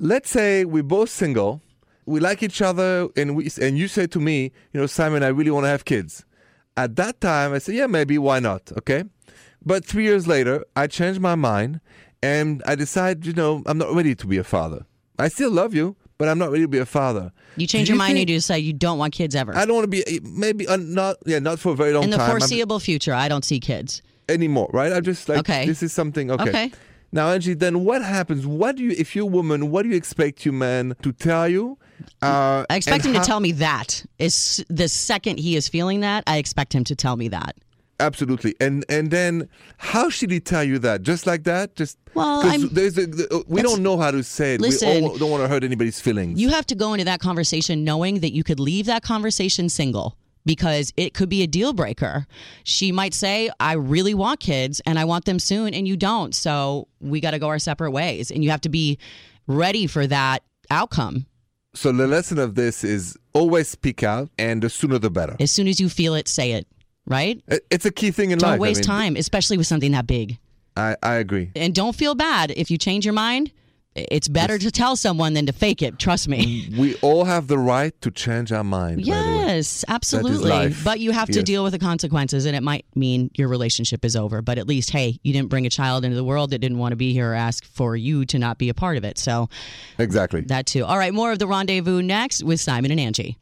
Let's 0.00 0.28
say 0.28 0.64
we're 0.64 0.82
both 0.82 1.08
single, 1.08 1.62
we 2.04 2.18
like 2.18 2.42
each 2.42 2.60
other, 2.60 3.08
and 3.16 3.36
we 3.36 3.48
and 3.62 3.78
you 3.78 3.86
say 3.86 4.08
to 4.08 4.18
me, 4.18 4.50
you 4.72 4.80
know, 4.80 4.86
Simon, 4.86 5.22
I 5.22 5.28
really 5.28 5.52
want 5.52 5.64
to 5.66 5.68
have 5.70 5.84
kids. 5.84 6.24
At 6.76 6.96
that 6.96 7.20
time, 7.20 7.52
I 7.54 7.58
said, 7.58 7.74
yeah, 7.74 7.86
maybe, 7.86 8.18
why 8.18 8.38
not? 8.40 8.70
Okay. 8.78 9.04
But 9.64 9.84
three 9.84 10.04
years 10.04 10.26
later, 10.26 10.64
I 10.76 10.86
changed 10.86 11.20
my 11.20 11.34
mind 11.34 11.80
and 12.22 12.62
I 12.66 12.74
decide, 12.74 13.26
you 13.26 13.32
know, 13.32 13.62
I'm 13.66 13.78
not 13.78 13.94
ready 13.94 14.14
to 14.14 14.26
be 14.26 14.36
a 14.38 14.44
father. 14.44 14.86
I 15.18 15.28
still 15.28 15.50
love 15.50 15.74
you, 15.74 15.96
but 16.18 16.28
I'm 16.28 16.38
not 16.38 16.50
ready 16.50 16.64
to 16.64 16.68
be 16.68 16.78
a 16.78 16.86
father. 16.86 17.32
You 17.56 17.66
change 17.66 17.88
Do 17.88 17.92
your 17.94 17.98
mind 17.98 18.08
think- 18.14 18.20
and 18.24 18.30
you 18.30 18.36
decide 18.36 18.56
you 18.56 18.72
don't 18.74 18.98
want 18.98 19.14
kids 19.14 19.34
ever. 19.34 19.56
I 19.56 19.64
don't 19.64 19.74
want 19.74 19.90
to 19.90 20.04
be 20.04 20.20
maybe 20.22 20.68
uh, 20.68 20.76
not 20.76 21.16
yeah 21.24 21.38
not 21.38 21.58
for 21.58 21.72
a 21.72 21.74
very 21.74 21.92
long 21.92 22.02
time. 22.02 22.04
in 22.04 22.10
the 22.10 22.16
time 22.18 22.30
I'm- 22.30 22.38
foreseeable 22.40 22.78
future, 22.80 23.14
I 23.14 23.28
don't 23.28 23.44
see 23.44 23.58
kids. 23.60 24.02
anymore, 24.28 24.68
right? 24.72 24.92
I'm 24.92 25.02
just 25.04 25.28
like 25.28 25.38
Okay. 25.38 25.66
this 25.66 25.82
is 25.82 25.92
something 25.92 26.30
okay. 26.32 26.48
Okay. 26.50 26.72
Now, 27.12 27.28
Angi, 27.28 27.56
then 27.58 27.84
what 27.84 28.02
happens? 28.02 28.44
What 28.46 28.76
do 28.76 28.82
you, 28.82 28.90
if 28.98 29.14
you're 29.14 29.22
a 29.22 29.26
woman, 29.26 29.70
what 29.70 29.82
do 29.84 29.88
you 29.88 29.94
expect 29.96 30.44
your 30.44 30.52
man 30.54 30.94
to 31.02 31.12
tell 31.12 31.48
you? 31.48 31.78
Uh, 32.22 32.64
I 32.68 32.76
expect 32.76 33.04
him 33.04 33.14
how- 33.14 33.20
to 33.20 33.26
tell 33.26 33.40
me 33.40 33.52
that. 33.52 34.04
Is 34.18 34.64
the 34.68 34.88
second 34.88 35.38
he 35.38 35.56
is 35.56 35.68
feeling 35.68 36.00
that, 36.00 36.24
I 36.26 36.38
expect 36.38 36.74
him 36.74 36.84
to 36.84 36.96
tell 36.96 37.16
me 37.16 37.28
that. 37.28 37.56
Absolutely, 37.98 38.54
and 38.60 38.84
and 38.90 39.10
then 39.10 39.48
how 39.78 40.10
should 40.10 40.30
he 40.30 40.38
tell 40.38 40.62
you 40.62 40.78
that? 40.80 41.02
Just 41.02 41.26
like 41.26 41.44
that? 41.44 41.76
Just 41.76 41.96
well, 42.12 42.42
there's 42.70 42.98
a, 42.98 43.06
we 43.48 43.62
don't 43.62 43.82
know 43.82 43.96
how 43.96 44.10
to 44.10 44.22
say 44.22 44.54
it. 44.54 44.60
Listen. 44.60 45.02
we 45.02 45.08
all 45.08 45.16
don't 45.16 45.30
want 45.30 45.42
to 45.42 45.48
hurt 45.48 45.64
anybody's 45.64 45.98
feelings. 45.98 46.38
You 46.38 46.50
have 46.50 46.66
to 46.66 46.74
go 46.74 46.92
into 46.92 47.06
that 47.06 47.20
conversation 47.20 47.84
knowing 47.84 48.20
that 48.20 48.34
you 48.34 48.44
could 48.44 48.60
leave 48.60 48.84
that 48.84 49.02
conversation 49.02 49.70
single 49.70 50.14
because 50.44 50.92
it 50.98 51.14
could 51.14 51.30
be 51.30 51.42
a 51.42 51.46
deal 51.46 51.72
breaker. 51.72 52.26
She 52.64 52.92
might 52.92 53.14
say, 53.14 53.50
I 53.60 53.72
really 53.72 54.14
want 54.14 54.40
kids 54.40 54.80
and 54.84 54.98
I 54.98 55.04
want 55.04 55.24
them 55.24 55.38
soon, 55.38 55.72
and 55.72 55.88
you 55.88 55.96
don't. 55.96 56.34
So 56.34 56.88
we 57.00 57.20
got 57.20 57.30
to 57.32 57.38
go 57.38 57.48
our 57.48 57.58
separate 57.58 57.92
ways. 57.92 58.30
And 58.30 58.44
you 58.44 58.50
have 58.50 58.60
to 58.62 58.68
be 58.68 58.98
ready 59.46 59.86
for 59.86 60.06
that 60.06 60.42
outcome 60.70 61.26
so 61.76 61.92
the 61.92 62.06
lesson 62.06 62.38
of 62.38 62.54
this 62.54 62.82
is 62.82 63.16
always 63.32 63.68
speak 63.68 64.02
out, 64.02 64.30
and 64.38 64.62
the 64.62 64.70
sooner 64.70 64.98
the 64.98 65.10
better. 65.10 65.36
as 65.38 65.50
soon 65.50 65.68
as 65.68 65.78
you 65.78 65.88
feel 65.88 66.14
it, 66.14 66.26
say 66.26 66.52
it, 66.52 66.66
right? 67.06 67.40
It's 67.70 67.84
a 67.84 67.92
key 67.92 68.10
thing 68.10 68.30
in 68.30 68.38
life. 68.38 68.42
Don't 68.42 68.50
life. 68.50 68.58
I 68.58 68.62
waste 68.62 68.80
mean, 68.80 68.86
time, 68.86 69.16
especially 69.16 69.56
with 69.58 69.66
something 69.66 69.92
that 69.92 70.06
big. 70.06 70.38
I, 70.76 70.96
I 71.02 71.14
agree. 71.14 71.50
And 71.54 71.74
don't 71.74 71.94
feel 71.94 72.14
bad 72.14 72.50
if 72.50 72.70
you 72.70 72.78
change 72.78 73.04
your 73.04 73.14
mind. 73.14 73.52
It's 73.96 74.28
better 74.28 74.58
to 74.58 74.70
tell 74.70 74.94
someone 74.94 75.32
than 75.32 75.46
to 75.46 75.52
fake 75.54 75.80
it. 75.80 75.98
Trust 75.98 76.28
me. 76.28 76.68
We 76.76 76.94
all 76.96 77.24
have 77.24 77.46
the 77.46 77.58
right 77.58 77.98
to 78.02 78.10
change 78.10 78.52
our 78.52 78.62
mind. 78.62 78.98
by 78.98 79.02
the 79.04 79.10
way. 79.10 79.16
Yes, 79.56 79.84
absolutely. 79.88 80.74
But 80.84 81.00
you 81.00 81.12
have 81.12 81.28
to 81.28 81.36
Yes. 81.38 81.44
deal 81.44 81.64
with 81.64 81.72
the 81.72 81.78
consequences, 81.78 82.44
and 82.44 82.54
it 82.54 82.62
might 82.62 82.84
mean 82.94 83.30
your 83.36 83.48
relationship 83.48 84.04
is 84.04 84.14
over. 84.14 84.42
But 84.42 84.58
at 84.58 84.66
least, 84.68 84.90
hey, 84.90 85.18
you 85.22 85.32
didn't 85.32 85.48
bring 85.48 85.64
a 85.66 85.70
child 85.70 86.04
into 86.04 86.14
the 86.16 86.24
world 86.24 86.50
that 86.50 86.58
didn't 86.58 86.76
want 86.78 86.92
to 86.92 86.96
be 86.96 87.12
here 87.14 87.30
or 87.30 87.34
ask 87.34 87.64
for 87.64 87.96
you 87.96 88.26
to 88.26 88.38
not 88.38 88.58
be 88.58 88.68
a 88.68 88.74
part 88.74 88.98
of 88.98 89.04
it. 89.04 89.16
So 89.18 89.48
Exactly. 89.98 90.42
that 90.42 90.66
too. 90.66 90.84
All 90.84 90.98
right, 90.98 91.14
more 91.14 91.32
of 91.32 91.38
the 91.38 91.46
rendezvous 91.46 92.02
next 92.02 92.42
with 92.42 92.60
Simon 92.60 92.90
and 92.90 93.00
Angi. 93.00 93.36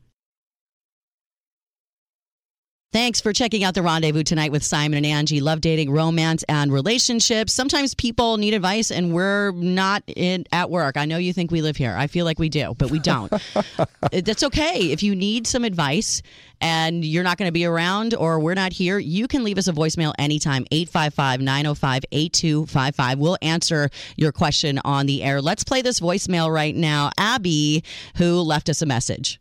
Thanks 2.95 3.21
for 3.21 3.33
checking 3.33 3.65
out 3.65 3.75
the 3.75 3.83
rendezvous 3.83 4.23
tonight 4.23 4.53
with 4.53 4.63
Simon 4.63 5.05
and 5.05 5.27
Angi. 5.27 5.43
Love 5.43 5.61
dating, 5.61 5.91
romance, 5.91 6.45
and 6.49 6.73
relationships. 6.73 7.53
Sometimes 7.53 7.93
people 7.93 8.37
need 8.37 8.55
advice, 8.55 8.93
and 8.93 9.13
we're 9.13 9.51
not 9.51 10.05
in 10.07 10.45
at 10.53 10.71
work. 10.71 10.97
I 10.97 11.05
know 11.05 11.17
you 11.17 11.33
think 11.33 11.51
we 11.51 11.61
live 11.61 11.77
here. 11.77 11.93
I 11.99 12.07
feel 12.07 12.25
like 12.25 12.39
we 12.39 12.49
do, 12.49 12.73
but 12.79 12.93
we 12.93 13.01
don't. 13.01 13.33
That's 14.13 14.45
okay. 14.45 14.93
If 14.93 15.03
you 15.03 15.17
need 15.17 15.49
some 15.49 15.65
advice 15.65 16.23
and 16.61 17.05
you're 17.05 17.25
not 17.25 17.37
going 17.37 17.49
to 17.49 17.53
be 17.53 17.65
around 17.65 18.15
or 18.15 18.39
we're 18.39 18.55
not 18.55 18.73
here, 18.73 19.01
you 19.01 19.27
can 19.27 19.43
leave 19.43 19.59
us 19.59 19.67
a 19.67 19.73
voicemail 19.73 20.15
anytime 20.17 20.65
855 20.71 21.41
905 21.41 22.03
8255. 22.13 23.19
We'll 23.19 23.39
answer 23.43 23.91
your 24.15 24.31
question 24.31 24.79
on 24.85 25.07
the 25.07 25.25
air. 25.25 25.43
Let's 25.43 25.65
play 25.65 25.83
this 25.83 25.99
voicemail 25.99 26.49
right 26.49 26.77
now. 26.77 27.11
Abby, 27.19 27.83
who 28.19 28.41
left 28.43 28.69
us 28.69 28.83
a 28.83 28.87
message. 28.87 29.41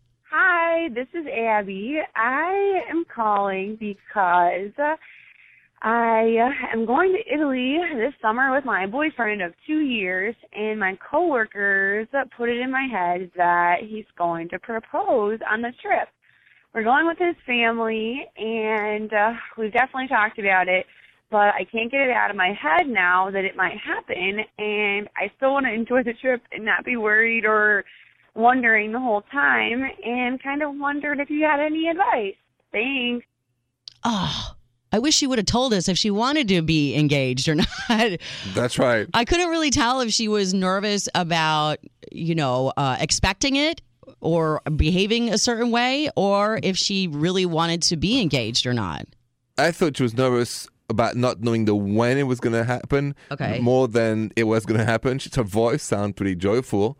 Hi, 0.76 0.90
this 0.90 1.08
is 1.14 1.28
Abby. 1.28 2.00
I 2.16 2.82
am 2.90 3.06
calling 3.14 3.78
because 3.80 4.72
I 5.84 6.36
am 6.74 6.88
going 6.88 7.14
to 7.14 7.32
Italy 7.32 7.78
this 7.96 8.14
summer 8.20 8.52
with 8.56 8.66
my 8.66 8.88
boyfriend 8.88 9.44
of 9.44 9.54
two 9.68 9.82
years, 9.82 10.34
and 10.52 10.80
my 10.80 10.98
coworkers 11.12 12.08
put 12.36 12.50
it 12.50 12.60
in 12.60 12.72
my 12.72 12.88
head 12.92 13.30
that 13.38 13.82
he's 13.88 14.08
going 14.18 14.50
to 14.50 14.58
propose 14.58 15.38
on 15.48 15.62
the 15.62 15.74
trip. 15.80 16.08
We're 16.74 16.84
going 16.84 17.06
with 17.06 17.20
his 17.20 17.36
family, 17.46 18.26
and 18.36 19.14
uh, 19.14 19.34
we've 19.60 19.74
definitely 19.74 20.08
talked 20.08 20.40
about 20.40 20.68
it, 20.68 20.88
but 21.30 21.54
I 21.54 21.68
can't 21.72 21.92
get 21.92 22.02
it 22.02 22.12
out 22.12 22.32
of 22.32 22.36
my 22.36 22.52
head 22.60 22.88
now 22.88 23.30
that 23.30 23.46
it 23.46 23.56
might 23.56 23.78
happen, 23.78 24.40
and 24.58 25.08
I 25.16 25.32
still 25.38 25.54
want 25.54 25.68
to 25.68 25.72
enjoy 25.72 26.02
the 26.02 26.14
trip 26.20 26.42
and 26.52 26.66
not 26.66 26.84
be 26.84 26.98
worried 26.98 27.46
or 27.46 27.86
wondering 28.36 28.92
the 28.92 29.00
whole 29.00 29.22
time 29.32 29.84
and 30.04 30.42
kind 30.42 30.64
of 30.64 30.76
wondered 30.76 31.20
if 31.20 31.30
you 31.30 31.44
had 31.44 31.60
any 31.60 31.88
advice. 31.88 32.36
Thanks. 32.72 33.26
Oh, 34.04 34.56
I 34.92 35.00
wish 35.00 35.16
she 35.16 35.28
would 35.28 35.40
have 35.40 35.46
told 35.46 35.74
us 35.74 35.88
if 35.88 35.98
she 35.98 36.12
wanted 36.12 36.48
to 36.50 36.62
be 36.62 36.96
engaged 36.96 37.48
or 37.48 37.56
not. 37.90 38.20
That's 38.54 38.78
right. 38.78 39.08
I 39.14 39.26
couldn't 39.26 39.50
really 39.50 39.70
tell 39.72 40.02
if 40.02 40.12
she 40.12 40.28
was 40.28 40.54
nervous 40.54 41.10
about, 41.16 41.80
you 42.12 42.36
know, 42.36 42.74
uh, 42.78 42.98
expecting 43.00 43.56
it 43.56 43.82
or 44.20 44.62
behaving 44.76 45.30
a 45.30 45.38
certain 45.38 45.72
way 45.72 46.10
or 46.16 46.60
if 46.64 46.78
she 46.78 47.08
really 47.08 47.46
wanted 47.46 47.82
to 47.84 47.98
be 47.98 48.22
engaged 48.22 48.66
or 48.66 48.74
not. 48.74 49.06
I 49.58 49.72
thought 49.72 49.98
she 49.98 50.04
was 50.04 50.16
nervous 50.16 50.68
about 50.90 51.16
not 51.16 51.42
knowing 51.42 51.66
the 51.66 51.76
when 51.76 52.18
it 52.18 52.24
was 52.24 52.40
going 52.40 52.54
to 52.54 52.64
happen. 52.64 53.16
Okay. 53.32 53.60
More 53.60 53.88
than 53.88 54.32
it 54.36 54.44
was 54.44 54.66
going 54.66 54.80
to 54.80 54.86
happen. 54.86 55.20
She, 55.20 55.30
her 55.36 55.44
voice 55.44 55.84
sounded 55.84 56.16
pretty 56.16 56.36
joyful, 56.36 56.98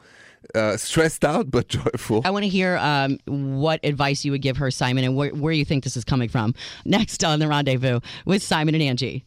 uh, 0.56 0.78
stressed 0.78 1.24
out 1.26 1.50
but 1.50 1.68
joyful. 1.70 2.22
I 2.26 2.32
want 2.32 2.44
to 2.44 2.50
hear 2.50 2.78
um, 2.78 3.18
what 3.26 3.80
advice 3.84 4.24
you 4.26 4.32
would 4.32 4.42
give 4.42 4.58
her, 4.58 4.72
Simon, 4.72 5.04
and 5.04 5.16
where, 5.16 5.32
where 5.32 5.54
you 5.54 5.66
think 5.66 5.84
this 5.84 5.98
is 5.98 6.04
coming 6.04 6.30
from. 6.30 6.54
Next 6.86 7.24
on 7.24 7.40
The 7.40 7.48
Rendezvous 7.48 8.00
with 8.26 8.44
Simon 8.44 8.76
and 8.76 8.84
Angi. 8.84 9.24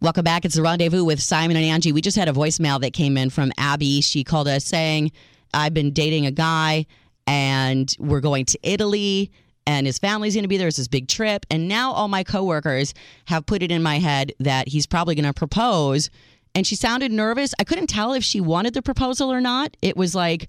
Welcome 0.00 0.24
back. 0.24 0.44
It's 0.44 0.54
The 0.54 0.62
Rendezvous 0.62 1.04
with 1.04 1.20
Simon 1.20 1.56
and 1.56 1.82
Angi. 1.82 1.92
We 1.92 2.00
just 2.00 2.16
had 2.16 2.28
a 2.28 2.32
voicemail 2.32 2.80
that 2.80 2.92
came 2.92 3.16
in 3.16 3.30
from 3.30 3.52
Abby. 3.58 4.00
She 4.00 4.22
called 4.22 4.46
us 4.46 4.64
saying, 4.64 5.12
I've 5.52 5.74
been 5.74 5.92
dating 5.92 6.26
a 6.26 6.30
guy 6.30 6.86
and 7.26 7.92
we're 7.98 8.20
going 8.20 8.44
to 8.46 8.58
Italy 8.62 9.32
and 9.68 9.86
his 9.86 9.98
family's 9.98 10.34
going 10.34 10.44
to 10.44 10.48
be 10.48 10.56
there. 10.56 10.68
It's 10.68 10.78
this 10.78 10.88
big 10.88 11.08
trip. 11.08 11.44
And 11.50 11.68
now 11.68 11.92
all 11.92 12.08
my 12.08 12.24
coworkers 12.24 12.94
have 13.26 13.44
put 13.44 13.62
it 13.62 13.70
in 13.70 13.82
my 13.82 13.98
head 13.98 14.32
that 14.40 14.68
he's 14.68 14.86
probably 14.86 15.14
going 15.14 15.26
to 15.26 15.34
propose. 15.34 16.08
And 16.54 16.66
she 16.66 16.76
sounded 16.76 17.12
nervous. 17.12 17.54
I 17.58 17.64
couldn't 17.64 17.88
tell 17.88 18.12
if 18.12 18.24
she 18.24 18.40
wanted 18.40 18.74
the 18.74 18.82
proposal 18.82 19.32
or 19.32 19.40
not. 19.40 19.76
It 19.82 19.96
was 19.96 20.14
like, 20.14 20.48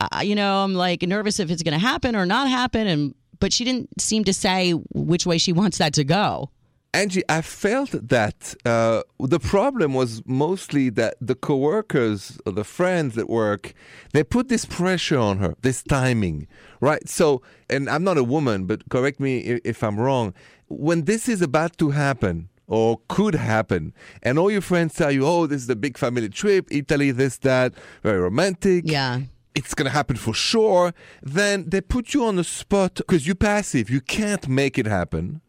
uh, 0.00 0.20
you 0.22 0.34
know, 0.34 0.64
I'm 0.64 0.74
like 0.74 1.02
nervous 1.02 1.38
if 1.38 1.50
it's 1.50 1.62
going 1.62 1.78
to 1.78 1.86
happen 1.86 2.16
or 2.16 2.26
not 2.26 2.48
happen. 2.48 2.86
And 2.86 3.14
but 3.40 3.52
she 3.52 3.64
didn't 3.64 4.00
seem 4.00 4.24
to 4.24 4.32
say 4.32 4.72
which 4.72 5.26
way 5.26 5.38
she 5.38 5.52
wants 5.52 5.78
that 5.78 5.92
to 5.94 6.04
go. 6.04 6.50
Angi, 6.94 7.22
I 7.28 7.42
felt 7.42 7.90
that 7.90 8.54
uh, 8.64 9.02
the 9.18 9.40
problem 9.40 9.94
was 9.94 10.22
mostly 10.26 10.90
that 10.90 11.16
the 11.20 11.34
coworkers 11.34 12.38
or 12.46 12.52
the 12.52 12.62
friends 12.62 13.18
at 13.18 13.28
work, 13.28 13.74
they 14.12 14.22
put 14.22 14.48
this 14.48 14.64
pressure 14.64 15.18
on 15.18 15.38
her, 15.38 15.54
this 15.62 15.82
timing, 15.82 16.46
right? 16.80 17.08
So, 17.08 17.42
and 17.68 17.90
I'm 17.90 18.04
not 18.04 18.16
a 18.16 18.22
woman, 18.22 18.66
but 18.66 18.88
correct 18.90 19.18
me 19.18 19.38
if, 19.38 19.60
if 19.64 19.82
I'm 19.82 19.98
wrong. 19.98 20.34
When 20.68 21.04
this 21.04 21.28
is 21.28 21.42
about 21.42 21.76
to 21.78 21.90
happen, 21.90 22.48
or 22.66 23.00
could 23.08 23.34
happen. 23.34 23.92
And 24.22 24.38
all 24.38 24.50
your 24.50 24.60
friends 24.60 24.94
tell 24.94 25.10
you, 25.12 25.26
oh, 25.26 25.46
this 25.46 25.62
is 25.62 25.68
a 25.70 25.76
big 25.76 25.98
family 25.98 26.28
trip, 26.28 26.66
Italy, 26.70 27.10
this, 27.10 27.38
that, 27.38 27.74
very 28.02 28.18
romantic. 28.20 28.84
Yeah. 28.86 29.20
It's 29.54 29.74
going 29.74 29.86
to 29.86 29.92
happen 29.92 30.16
for 30.16 30.34
sure. 30.34 30.92
Then 31.22 31.68
they 31.68 31.80
put 31.80 32.12
you 32.14 32.24
on 32.24 32.36
the 32.36 32.44
spot 32.44 32.94
because 32.96 33.26
you're 33.26 33.36
passive. 33.36 33.88
You 33.88 34.00
can't 34.00 34.48
make 34.48 34.78
it 34.78 34.86
happen. 34.86 35.40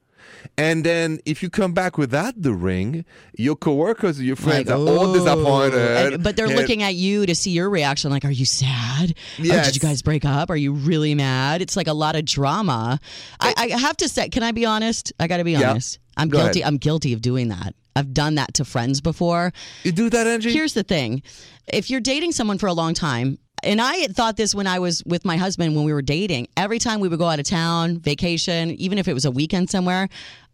And 0.60 0.84
then 0.84 1.20
if 1.26 1.42
you 1.42 1.50
come 1.50 1.74
back 1.74 1.98
without 1.98 2.40
the 2.40 2.54
ring, 2.54 3.04
your 3.36 3.56
coworkers 3.56 4.22
your 4.22 4.36
friends 4.36 4.70
Like, 4.70 4.78
are 4.78 4.88
all 4.88 5.12
disappointed. 5.14 6.14
And- 6.14 6.24
but 6.24 6.36
they're 6.36 6.46
And- 6.46 6.56
looking 6.56 6.84
at 6.84 6.94
you 6.94 7.26
to 7.26 7.34
see 7.34 7.50
your 7.52 7.68
reaction. 7.70 8.12
Like, 8.12 8.26
are 8.26 8.32
you 8.32 8.46
sad? 8.46 9.16
Oh, 9.40 9.44
did 9.44 9.76
you 9.76 9.82
guys 9.82 10.04
break 10.04 10.24
up? 10.24 10.52
Are 10.52 10.56
you 10.56 10.72
really 10.72 11.16
mad? 11.16 11.62
It's 11.64 11.76
like 11.76 11.88
a 11.88 11.94
lot 11.94 12.16
of 12.16 12.26
drama. 12.26 13.00
I, 13.40 13.54
I 13.58 13.68
have 13.80 13.98
to 13.98 14.10
say, 14.10 14.30
can 14.30 14.44
I 14.44 14.52
be 14.52 14.66
honest? 14.66 15.14
I 15.20 15.26
got 15.28 15.38
to 15.38 15.44
be 15.44 15.54
Yeah. 15.54 15.72
honest. 15.72 16.00
I'm 16.18 16.30
Go 16.30 16.40
guilty. 16.40 16.62
ahead. 16.62 16.74
I'm 16.74 16.78
guilty 16.78 17.14
of 17.14 17.22
doing 17.22 17.50
that. 17.50 17.76
I've 17.96 18.14
done 18.14 18.36
that 18.36 18.54
to 18.56 18.66
friends 18.66 19.00
before. 19.02 19.54
You 19.84 19.92
do 19.92 20.10
that, 20.10 20.28
Angi? 20.28 20.52
Here's 20.52 20.74
the 20.74 20.84
thing 20.84 21.24
if 21.68 21.90
you're 21.90 22.02
dating 22.02 22.32
someone 22.34 22.58
for 22.58 22.68
a 22.68 22.74
long 22.74 22.94
time, 22.94 23.38
and 23.64 23.82
I 23.82 23.96
had 23.96 24.16
thought 24.16 24.38
this 24.38 24.54
when 24.54 24.68
I 24.68 24.80
was 24.80 25.04
with 25.06 25.26
my 25.26 25.38
husband 25.38 25.76
when 25.76 25.86
we 25.86 25.94
were 25.94 26.02
dating, 26.02 26.48
every 26.58 26.78
time 26.78 27.00
we 27.00 27.08
would 27.08 27.18
go 27.20 27.26
out 27.26 27.40
of 27.40 27.46
town, 27.46 28.00
vacation, 28.00 28.72
even 28.72 28.98
if 28.98 29.08
it 29.08 29.14
was 29.14 29.26
a 29.26 29.32
weekend 29.32 29.70
somewhere, 29.70 30.08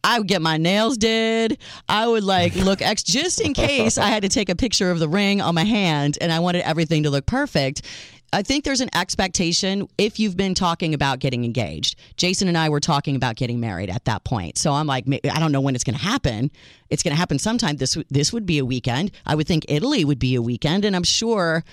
I 0.03 0.17
would 0.17 0.27
get 0.27 0.41
my 0.41 0.57
nails 0.57 0.97
did. 0.97 1.59
I 1.89 2.07
would 2.07 2.23
like 2.23 2.55
look 2.55 2.81
ex 2.81 3.03
just 3.03 3.41
in 3.41 3.53
case 3.53 3.97
I 3.97 4.07
had 4.07 4.23
to 4.23 4.29
take 4.29 4.49
a 4.49 4.55
picture 4.55 4.89
of 4.89 4.99
the 4.99 5.09
ring 5.09 5.41
on 5.41 5.53
my 5.53 5.63
hand 5.63 6.17
and 6.21 6.31
I 6.31 6.39
wanted 6.39 6.61
everything 6.65 7.03
to 7.03 7.09
look 7.09 7.25
perfect. 7.25 7.83
I 8.33 8.43
think 8.43 8.63
there's 8.63 8.79
an 8.79 8.89
expectation 8.95 9.89
if 9.97 10.17
you've 10.17 10.37
been 10.37 10.53
talking 10.53 10.93
about 10.93 11.19
getting 11.19 11.43
engaged. 11.43 11.97
Jason 12.15 12.47
and 12.47 12.57
I 12.57 12.69
were 12.69 12.79
talking 12.79 13.17
about 13.17 13.35
getting 13.35 13.59
married 13.59 13.89
at 13.89 14.05
that 14.05 14.23
point. 14.23 14.57
So 14.57 14.71
I'm 14.71 14.87
like, 14.87 15.05
I 15.29 15.39
don't 15.39 15.51
know 15.51 15.59
when 15.59 15.75
it's 15.75 15.83
going 15.83 15.97
to 15.97 16.03
happen. 16.03 16.49
It's 16.89 17.03
going 17.03 17.13
to 17.13 17.19
happen 17.19 17.39
sometime. 17.39 17.77
This 17.77 17.97
this 18.09 18.31
would 18.31 18.45
be 18.45 18.57
a 18.57 18.65
weekend. 18.65 19.11
I 19.25 19.35
would 19.35 19.47
think 19.47 19.65
Italy 19.67 20.05
would 20.05 20.19
be 20.19 20.35
a 20.35 20.41
weekend, 20.41 20.85
and 20.85 20.95
I'm 20.95 21.03
sure, 21.03 21.63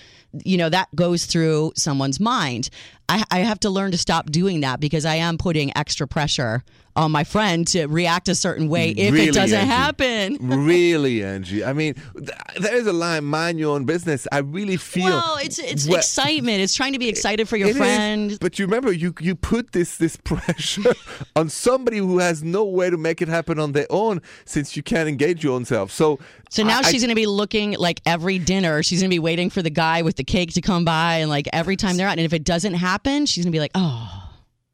you 0.44 0.56
know, 0.56 0.68
that 0.68 0.88
goes 0.94 1.26
through 1.26 1.72
someone's 1.76 2.20
mind. 2.20 2.70
I, 3.08 3.24
I 3.30 3.38
have 3.40 3.60
to 3.60 3.70
learn 3.70 3.90
to 3.92 3.98
stop 3.98 4.26
doing 4.30 4.60
that 4.60 4.80
because 4.80 5.04
I 5.04 5.16
am 5.16 5.38
putting 5.38 5.76
extra 5.76 6.06
pressure 6.06 6.62
on 6.96 7.12
my 7.12 7.22
friend 7.22 7.64
to 7.68 7.86
react 7.86 8.28
a 8.28 8.34
certain 8.34 8.68
way 8.68 8.90
if 8.90 9.12
Really, 9.12 9.28
it 9.28 9.34
doesn't 9.34 9.56
Angi? 9.60 9.64
happen. 9.66 10.36
really, 10.66 11.20
Angi? 11.20 11.64
I 11.64 11.72
mean, 11.72 11.94
th- 12.16 12.30
there 12.60 12.74
is 12.74 12.88
a 12.88 12.92
line, 12.92 13.24
mind 13.24 13.60
your 13.60 13.76
own 13.76 13.84
business. 13.84 14.26
I 14.32 14.38
really 14.38 14.76
feel. 14.76 15.04
Well, 15.04 15.36
it's 15.40 15.60
it's 15.60 15.86
Well, 15.86 15.98
excitement. 15.98 16.60
It's 16.60 16.74
trying 16.74 16.94
to 16.94 16.98
be 16.98 17.08
excited 17.08 17.48
for 17.48 17.56
your 17.56 17.68
It 17.68 17.72
is, 17.72 17.76
friend. 17.76 18.36
but 18.40 18.58
you 18.58 18.66
remember, 18.66 18.90
you 18.92 19.14
you 19.20 19.36
put 19.36 19.70
this 19.72 19.96
this 19.96 20.16
pressure 20.24 20.92
on 21.36 21.48
somebody 21.48 21.98
who 21.98 22.18
has 22.18 22.42
no 22.42 22.64
way 22.64 22.90
to 22.90 22.96
make 22.96 23.22
it 23.22 23.28
happen 23.28 23.60
on 23.60 23.72
their 23.72 23.86
own, 23.90 24.20
since 24.44 24.76
you 24.76 24.82
can't 24.82 25.08
engage 25.08 25.44
your 25.44 25.54
own 25.54 25.64
self. 25.64 25.92
So, 25.92 26.18
So 26.50 26.64
now 26.64 26.80
I- 26.80 26.82
she's 26.90 27.02
going 27.02 27.10
to 27.10 27.14
be 27.14 27.26
looking 27.26 27.72
like 27.78 28.00
every 28.06 28.40
dinner. 28.40 28.82
She's 28.82 29.00
going 29.00 29.10
to 29.10 29.14
be 29.14 29.20
waiting 29.20 29.50
for 29.50 29.62
the 29.62 29.70
guy 29.70 30.02
with 30.02 30.16
the 30.16 30.24
cake 30.24 30.52
to 30.54 30.60
come 30.60 30.84
by, 30.84 31.18
and 31.18 31.30
like 31.30 31.48
every 31.52 31.76
time 31.76 31.96
they're 31.96 32.08
out. 32.08 32.18
And 32.18 32.26
if 32.26 32.32
it 32.32 32.42
doesn't 32.42 32.74
happen, 32.74 32.97
she's 33.06 33.44
going 33.44 33.52
to 33.52 33.56
be 33.56 33.60
like, 33.60 33.72
"Oh, 33.74 34.28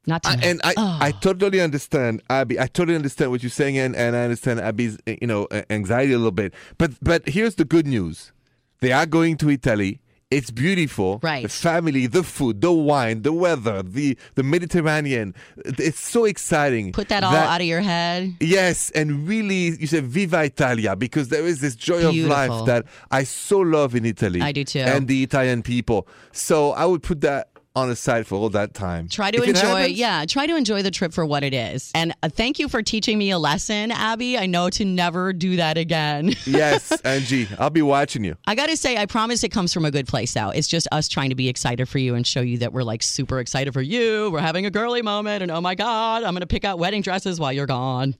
not 0.07 0.27
I, 0.27 0.35
and 0.43 0.61
I, 0.63 0.75
oh. 0.77 0.99
I 1.01 1.13
totally 1.13 1.61
understand 1.61 2.23
Abby. 2.29 2.61
I 2.61 2.67
totally 2.67 2.97
understand 2.97 3.31
what 3.31 3.43
you're 3.43 3.51
saying, 3.51 3.79
and, 3.79 3.97
and 3.97 4.15
I 4.15 4.25
understand 4.25 4.61
Abby's, 4.61 4.99
uh, 5.07 5.15
you 5.21 5.27
know, 5.27 5.49
anxiety 5.71 6.13
a 6.13 6.19
little 6.19 6.31
bit. 6.31 6.53
But 6.79 6.93
but 7.03 7.27
here's 7.29 7.55
the 7.55 7.65
good 7.65 7.87
news: 7.87 8.33
they 8.81 8.93
are 8.93 9.07
going 9.07 9.37
to 9.39 9.51
Italy. 9.51 10.01
It's 10.31 10.51
beautiful. 10.51 11.21
Right. 11.23 11.45
The 11.45 11.49
family, 11.49 12.07
the 12.07 12.25
food, 12.25 12.61
the 12.61 12.73
wine, 12.73 13.23
the 13.23 13.33
weather, 13.33 13.83
the 13.83 14.19
the 14.35 14.43
Mediterranean. 14.43 15.35
It's 15.65 16.01
so 16.01 16.25
exciting. 16.25 16.93
Put 16.93 17.09
that 17.09 17.23
all 17.23 17.35
out 17.35 17.61
of 17.61 17.67
your 17.67 17.83
head. 17.83 18.35
Yes, 18.41 18.91
and 18.91 19.29
really, 19.29 19.77
you 19.79 19.87
say 19.87 20.01
"Viva 20.01 20.43
Italia" 20.43 20.97
because 20.97 21.29
there 21.29 21.47
is 21.47 21.61
this 21.61 21.77
joy 21.77 22.09
of 22.09 22.15
life 22.17 22.67
that 22.67 22.85
I 23.11 23.25
so 23.25 23.61
love 23.61 23.95
in 23.95 24.05
Italy. 24.05 24.43
I 24.43 24.53
do 24.53 24.65
too. 24.65 24.81
and 24.81 25.09
the 25.09 25.23
Italian 25.23 25.63
people. 25.63 26.09
So 26.33 26.73
I 26.73 26.85
would 26.85 27.03
put 27.03 27.21
that 27.21 27.54
on 27.77 27.89
the 27.89 27.97
side 27.97 28.27
for 28.27 28.37
all 28.37 28.49
that 28.51 28.73
time. 28.73 29.09
Try 29.09 29.33
to 29.33 29.43
If 29.43 29.49
enjoy, 29.49 29.87
yeah, 29.87 30.25
try 30.27 30.47
to 30.47 30.57
enjoy 30.57 30.83
the 30.83 30.93
trip 30.93 31.13
for 31.13 31.27
what 31.27 31.43
it 31.43 31.53
is. 31.53 31.91
And 31.95 32.15
uh, 32.23 32.29
thank 32.29 32.61
you 32.61 32.69
for 32.69 32.83
teaching 32.83 33.19
me 33.19 33.31
a 33.31 33.39
lesson, 33.39 33.91
Abby. 33.91 34.39
I 34.39 34.47
know 34.47 34.71
to 34.71 34.85
never 34.85 35.33
do 35.33 35.57
that 35.57 35.77
again. 35.77 36.29
yes, 36.47 36.91
Angi, 37.03 37.53
I'll 37.59 37.71
be 37.71 37.83
watching 37.83 38.23
you. 38.23 38.37
I 38.47 38.55
got 38.55 38.69
to 38.69 38.77
say, 38.77 38.97
I 38.97 39.07
promise 39.07 39.43
it 39.43 39.49
comes 39.51 39.73
from 39.73 39.85
a 39.85 39.91
good 39.91 40.07
place, 40.07 40.33
though. 40.33 40.51
It's 40.51 40.69
just 40.69 40.87
us 40.93 41.09
trying 41.09 41.31
to 41.31 41.35
be 41.35 41.49
excited 41.49 41.89
for 41.89 41.99
you 41.99 42.15
and 42.15 42.25
show 42.25 42.41
you 42.41 42.59
that 42.59 42.73
we're 42.73 42.85
like 42.85 43.03
super 43.03 43.41
excited 43.41 43.75
for 43.75 43.83
you. 43.83 44.31
We're 44.31 44.41
having 44.41 44.67
a 44.67 44.71
girly 44.71 45.03
moment, 45.03 45.43
and 45.43 45.51
oh 45.51 45.61
my 45.61 45.75
God, 45.75 46.23
I'm 46.23 46.33
going 46.33 46.43
to 46.43 46.47
pick 46.47 46.65
out 46.65 46.79
wedding 46.79 47.03
dresses 47.03 47.41
while 47.41 47.53
you're 47.53 47.67
gone. 47.67 48.15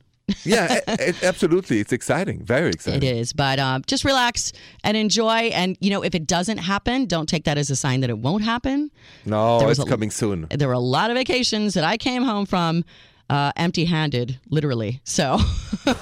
Yeah, 0.45 0.81
it, 0.87 1.23
absolutely. 1.23 1.81
It's 1.81 1.93
exciting. 1.93 2.43
Very 2.45 2.71
exciting. 2.71 3.03
It 3.03 3.17
is, 3.17 3.33
but 3.33 3.59
um, 3.59 3.83
just 3.87 4.05
relax 4.05 4.53
and 4.83 4.97
enjoy. 4.97 5.51
And, 5.53 5.77
you 5.81 5.91
know, 5.91 6.03
if 6.03 6.15
it 6.15 6.27
doesn't 6.27 6.59
happen, 6.59 7.07
don't 7.07 7.29
take 7.29 7.45
that 7.45 7.59
as 7.59 7.71
a 7.71 7.77
sign 7.77 8.01
that 8.01 8.11
it 8.11 8.19
won't 8.19 8.43
happen. 8.45 8.91
No, 9.27 9.59
There 9.59 9.71
it's 9.71 9.79
a- 9.81 9.85
coming 9.85 10.11
soon. 10.11 10.47
There 10.51 10.69
were 10.69 10.75
a 10.75 10.79
lot 10.79 11.11
of 11.11 11.17
vacations 11.17 11.75
that 11.75 11.85
I 11.85 11.97
came 11.97 12.23
home 12.23 12.47
from 12.47 12.85
uh, 13.29 13.53
empty 13.57 13.85
handed, 13.85 14.39
literally. 14.49 15.01
So. 15.05 15.39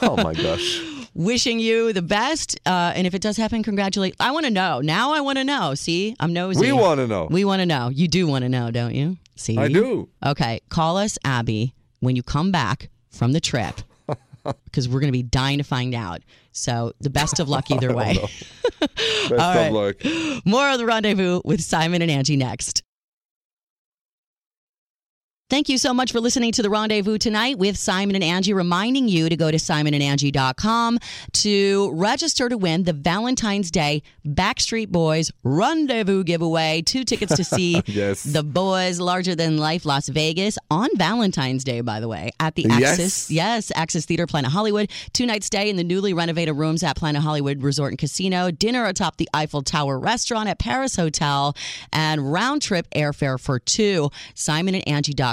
Oh 0.00 0.16
my 0.16 0.32
gosh. 0.32 0.80
wishing 1.14 1.58
you 1.58 1.92
the 1.92 2.02
best. 2.02 2.58
Uh, 2.64 2.92
and 2.94 3.06
if 3.06 3.14
it 3.14 3.22
does 3.22 3.36
happen, 3.36 3.62
congratulate. 3.62 4.14
I 4.20 4.30
want 4.30 4.44
to 4.46 4.50
know. 4.50 4.80
Now 4.80 5.12
I 5.12 5.20
want 5.20 5.38
to 5.38 5.44
know. 5.44 5.74
See, 5.74 6.14
I'm 6.20 6.32
nosy. 6.32 6.60
We 6.60 6.72
want 6.72 6.98
to 7.00 7.06
know. 7.06 7.26
We 7.30 7.44
want 7.44 7.60
to 7.60 7.66
know. 7.66 7.88
You 7.88 8.08
do 8.08 8.26
want 8.26 8.42
to 8.44 8.48
know, 8.48 8.70
don't 8.70 8.94
you? 8.94 9.16
See, 9.36 9.58
I 9.58 9.68
do. 9.68 10.08
Okay, 10.24 10.60
call 10.68 10.96
us, 10.98 11.18
Abby, 11.24 11.74
when 12.00 12.14
you 12.16 12.22
come 12.22 12.52
back 12.52 12.90
from 13.10 13.32
the 13.32 13.40
trip. 13.40 13.80
Because 14.64 14.88
we're 14.88 15.00
going 15.00 15.08
to 15.08 15.12
be 15.12 15.22
dying 15.22 15.58
to 15.58 15.64
find 15.64 15.94
out. 15.94 16.20
So, 16.52 16.92
the 17.00 17.10
best 17.10 17.40
of 17.40 17.48
luck 17.48 17.70
either 17.70 17.94
way. 17.94 18.16
Best 18.80 19.32
All 19.32 19.38
of 19.38 19.56
right. 19.56 19.72
luck. 19.72 20.44
More 20.44 20.68
of 20.70 20.78
the 20.78 20.84
rendezvous 20.86 21.40
with 21.44 21.60
Simon 21.62 22.02
and 22.02 22.10
Angi 22.10 22.36
next. 22.36 22.82
Thank 25.52 25.68
you 25.68 25.76
so 25.76 25.92
much 25.92 26.12
for 26.12 26.20
listening 26.20 26.50
to 26.52 26.62
the 26.62 26.70
rendezvous 26.70 27.18
tonight 27.18 27.58
with 27.58 27.76
Simon 27.76 28.16
and 28.16 28.24
Angi, 28.24 28.54
reminding 28.54 29.06
you 29.06 29.28
to 29.28 29.36
go 29.36 29.50
to 29.50 29.58
simonandangie.com 29.58 30.98
to 31.32 31.90
register 31.92 32.48
to 32.48 32.56
win 32.56 32.84
the 32.84 32.94
Valentine's 32.94 33.70
Day 33.70 34.02
Backstreet 34.26 34.88
Boys 34.88 35.30
Rendezvous 35.42 36.24
giveaway. 36.24 36.80
Two 36.80 37.04
tickets 37.04 37.36
to 37.36 37.44
see 37.44 37.82
Yes. 37.86 38.22
the 38.22 38.42
boys 38.42 38.98
larger 38.98 39.34
than 39.34 39.58
life 39.58 39.84
Las 39.84 40.08
Vegas 40.08 40.56
on 40.70 40.88
Valentine's 40.96 41.64
Day, 41.64 41.82
by 41.82 42.00
the 42.00 42.08
way, 42.08 42.30
at 42.40 42.54
the. 42.54 42.64
Axis. 42.70 43.30
Yes, 43.30 43.70
Axis 43.74 44.06
Theater, 44.06 44.26
Planet 44.26 44.50
Hollywood. 44.52 44.90
Two 45.12 45.26
nights 45.26 45.44
stay 45.44 45.68
in 45.68 45.76
the 45.76 45.84
newly 45.84 46.14
renovated 46.14 46.56
rooms 46.56 46.82
at 46.82 46.96
Planet 46.96 47.20
Hollywood 47.20 47.62
Resort 47.62 47.92
and 47.92 47.98
Casino. 47.98 48.50
Dinner 48.50 48.86
atop 48.86 49.18
the 49.18 49.28
Eiffel 49.34 49.60
Tower 49.60 49.98
restaurant 49.98 50.48
at 50.48 50.58
Paris 50.58 50.96
Hotel, 50.96 51.54
and 51.92 52.32
round 52.32 52.62
trip 52.62 52.88
airfare 52.96 53.38
for 53.38 53.58
two. 53.58 54.08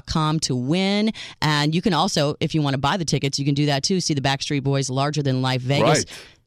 To 0.10 0.56
win. 0.56 1.12
And 1.41 1.76
you 1.76 1.82
can 1.84 1.93
also, 1.93 2.36
if 2.39 2.56
you 2.56 2.62
want 2.63 2.74
to 2.74 2.80
buy 2.80 2.98
the 2.98 3.06
tickets, 3.06 3.38
you 3.38 3.45
can 3.45 3.54
do 3.54 3.67
that 3.67 3.84
too. 3.84 4.00
See 4.02 4.13
the 4.15 4.22
Backstreet 4.22 4.63
Boys 4.63 4.89
larger 4.89 5.22
than 5.22 5.41
life 5.43 5.62
Vegas. 5.62 5.84
Right. 6.00 6.06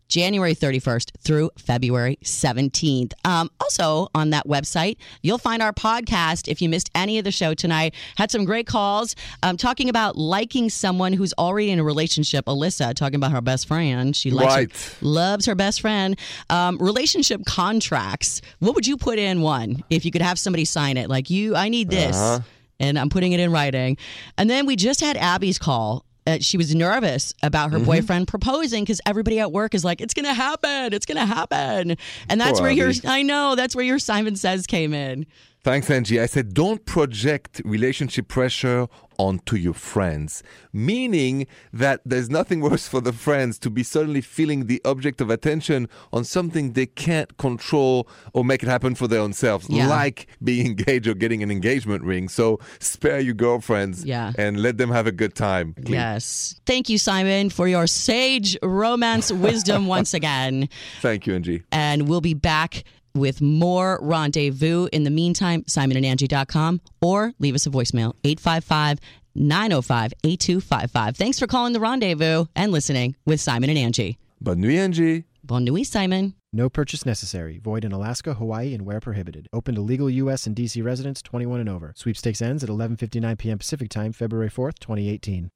January 0.08 0.54
31st 0.54 1.10
through 1.20 1.50
February 1.56 2.18
17th. 2.22 3.12
Um, 3.24 3.48
also, 3.60 4.08
on 4.14 4.28
that 4.30 4.46
website, 4.46 4.98
you'll 5.22 5.38
find 5.38 5.62
our 5.62 5.72
podcast. 5.72 6.48
If 6.48 6.60
you 6.60 6.68
missed 6.68 6.90
any 6.94 7.16
of 7.18 7.24
the 7.24 7.30
show 7.32 7.54
tonight, 7.54 7.94
had 8.18 8.30
some 8.30 8.44
great 8.44 8.66
calls 8.66 9.16
um, 9.42 9.56
talking 9.56 9.88
about 9.88 10.16
liking 10.16 10.68
someone 10.68 11.14
who's 11.14 11.32
already 11.38 11.70
in 11.70 11.78
a 11.78 11.84
relationship. 11.84 12.44
Alyssa 12.44 12.92
talking 12.94 13.14
about 13.16 13.32
her 13.32 13.40
best 13.40 13.66
friend. 13.66 14.14
She 14.14 14.30
likes 14.30 14.54
her- 14.98 15.06
loves 15.06 15.46
her 15.46 15.54
best 15.54 15.80
friend. 15.80 16.18
Um, 16.50 16.76
relationship 16.76 17.46
contracts. 17.46 18.42
What 18.58 18.74
would 18.74 18.86
you 18.86 18.98
put 18.98 19.18
in 19.18 19.40
one 19.40 19.82
if 19.88 20.04
you 20.04 20.10
could 20.10 20.20
have 20.20 20.38
somebody 20.38 20.66
sign 20.66 20.98
it? 20.98 21.08
Like 21.08 21.30
you, 21.30 21.56
I 21.56 21.70
need 21.70 21.88
this, 21.88 22.16
Uh-huh. 22.16 22.40
And 22.82 22.98
I'm 22.98 23.08
putting 23.08 23.32
it 23.32 23.40
in 23.40 23.50
writing. 23.50 23.96
And 24.36 24.50
then 24.50 24.66
we 24.66 24.76
just 24.76 25.00
had 25.00 25.16
Abby's 25.16 25.58
call. 25.58 26.04
Uh, 26.26 26.38
she 26.40 26.56
was 26.56 26.72
nervous 26.74 27.32
about 27.42 27.72
her 27.72 27.78
Mm-hmm. 27.78 27.86
boyfriend 27.86 28.28
proposing 28.28 28.84
because 28.84 29.00
everybody 29.06 29.40
at 29.40 29.50
work 29.50 29.74
is 29.74 29.84
like, 29.84 30.00
"It's 30.00 30.14
gonna 30.14 30.34
happen, 30.34 30.92
it's 30.92 31.04
gonna 31.06 31.26
happen," 31.26 31.96
and 32.28 32.40
that's 32.40 32.60
Poor 32.60 32.68
where 32.68 32.70
your 32.70 32.92
I 33.06 33.22
know 33.22 33.56
that's 33.56 33.74
where 33.74 33.84
your 33.84 33.98
Simon 33.98 34.36
Says 34.36 34.66
came 34.68 34.94
in. 34.94 35.26
Thanks, 35.64 35.88
Angi. 35.88 36.20
I 36.20 36.26
said, 36.26 36.54
don't 36.54 36.84
project 36.86 37.62
relationship 37.64 38.26
pressure 38.26 38.88
onto 39.16 39.54
your 39.54 39.74
friends, 39.74 40.42
meaning 40.72 41.46
that 41.72 42.00
there's 42.04 42.28
nothing 42.28 42.60
worse 42.60 42.88
for 42.88 43.00
the 43.00 43.12
friends 43.12 43.60
to 43.60 43.70
be 43.70 43.84
suddenly 43.84 44.20
feeling 44.22 44.66
the 44.66 44.80
object 44.84 45.20
of 45.20 45.30
attention 45.30 45.88
on 46.12 46.24
something 46.24 46.72
they 46.72 46.86
can't 46.86 47.36
control 47.36 48.08
or 48.32 48.44
make 48.44 48.64
it 48.64 48.68
happen 48.68 48.96
for 48.96 49.06
their 49.06 49.20
own 49.20 49.32
selves, 49.32 49.68
Yeah. 49.70 49.86
like 49.86 50.26
being 50.42 50.66
engaged 50.76 51.06
or 51.06 51.14
getting 51.14 51.44
an 51.44 51.50
engagement 51.52 52.02
ring. 52.02 52.28
So 52.28 52.58
spare 52.80 53.20
your 53.20 53.34
girlfriends 53.34 54.04
Yeah. 54.04 54.32
and 54.36 54.60
let 54.60 54.78
them 54.78 54.90
have 54.90 55.06
a 55.06 55.12
good 55.12 55.36
time. 55.36 55.74
please. 55.74 55.90
Yes, 55.92 56.60
thank 56.66 56.88
you, 56.88 56.98
Simon, 56.98 57.50
for 57.50 57.68
your 57.68 57.86
sage 57.86 58.56
romance 58.64 59.30
wisdom 59.30 59.86
once 59.96 60.12
again. 60.12 60.68
Thank 61.00 61.28
you, 61.28 61.34
Angi. 61.34 61.62
and 61.70 62.08
we'll 62.08 62.20
be 62.20 62.34
back 62.34 62.82
with 63.14 63.40
more 63.40 63.98
rendezvous. 64.02 64.88
In 64.92 65.04
the 65.04 65.10
meantime, 65.10 65.62
simonandangie.com 65.64 66.80
or 67.00 67.32
leave 67.38 67.54
us 67.54 67.66
a 67.66 67.70
voicemail 67.70 68.14
855 68.24 68.98
905 69.34 70.12
8255. 70.24 71.16
Thanks 71.16 71.38
for 71.38 71.46
calling 71.46 71.72
the 71.72 71.80
rendezvous 71.80 72.46
and 72.54 72.72
listening 72.72 73.16
with 73.24 73.40
Simon 73.40 73.70
and 73.70 73.78
Angi. 73.78 74.16
Bonne 74.40 74.60
nuit, 74.60 74.76
Angi. 74.76 75.24
Bonne 75.44 75.64
nuit, 75.64 75.86
Simon. 75.86 76.34
No 76.52 76.68
purchase 76.68 77.06
necessary. 77.06 77.58
Void 77.58 77.84
in 77.84 77.92
Alaska, 77.92 78.34
Hawaii, 78.34 78.74
and 78.74 78.84
where 78.84 79.00
prohibited. 79.00 79.48
Open 79.54 79.74
to 79.74 79.80
legal 79.80 80.10
U.S. 80.10 80.46
and 80.46 80.54
D.C. 80.54 80.82
residents 80.82 81.22
21 81.22 81.60
and 81.60 81.68
over. 81.68 81.94
Sweepstakes 81.96 82.42
ends 82.42 82.62
at 82.62 82.68
11:59 82.68 83.38
p.m. 83.38 83.58
Pacific 83.58 83.88
Time, 83.88 84.12
February 84.12 84.50
4th, 84.50 84.78
2018. 84.78 85.50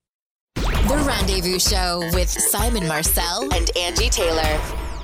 The 0.55 1.05
Rendezvous 1.07 1.59
Show 1.59 2.09
with 2.15 2.31
Simon 2.31 2.87
Marcel 2.87 3.43
and 3.55 3.67
Angi 3.77 4.11
Taylor. 4.11 4.96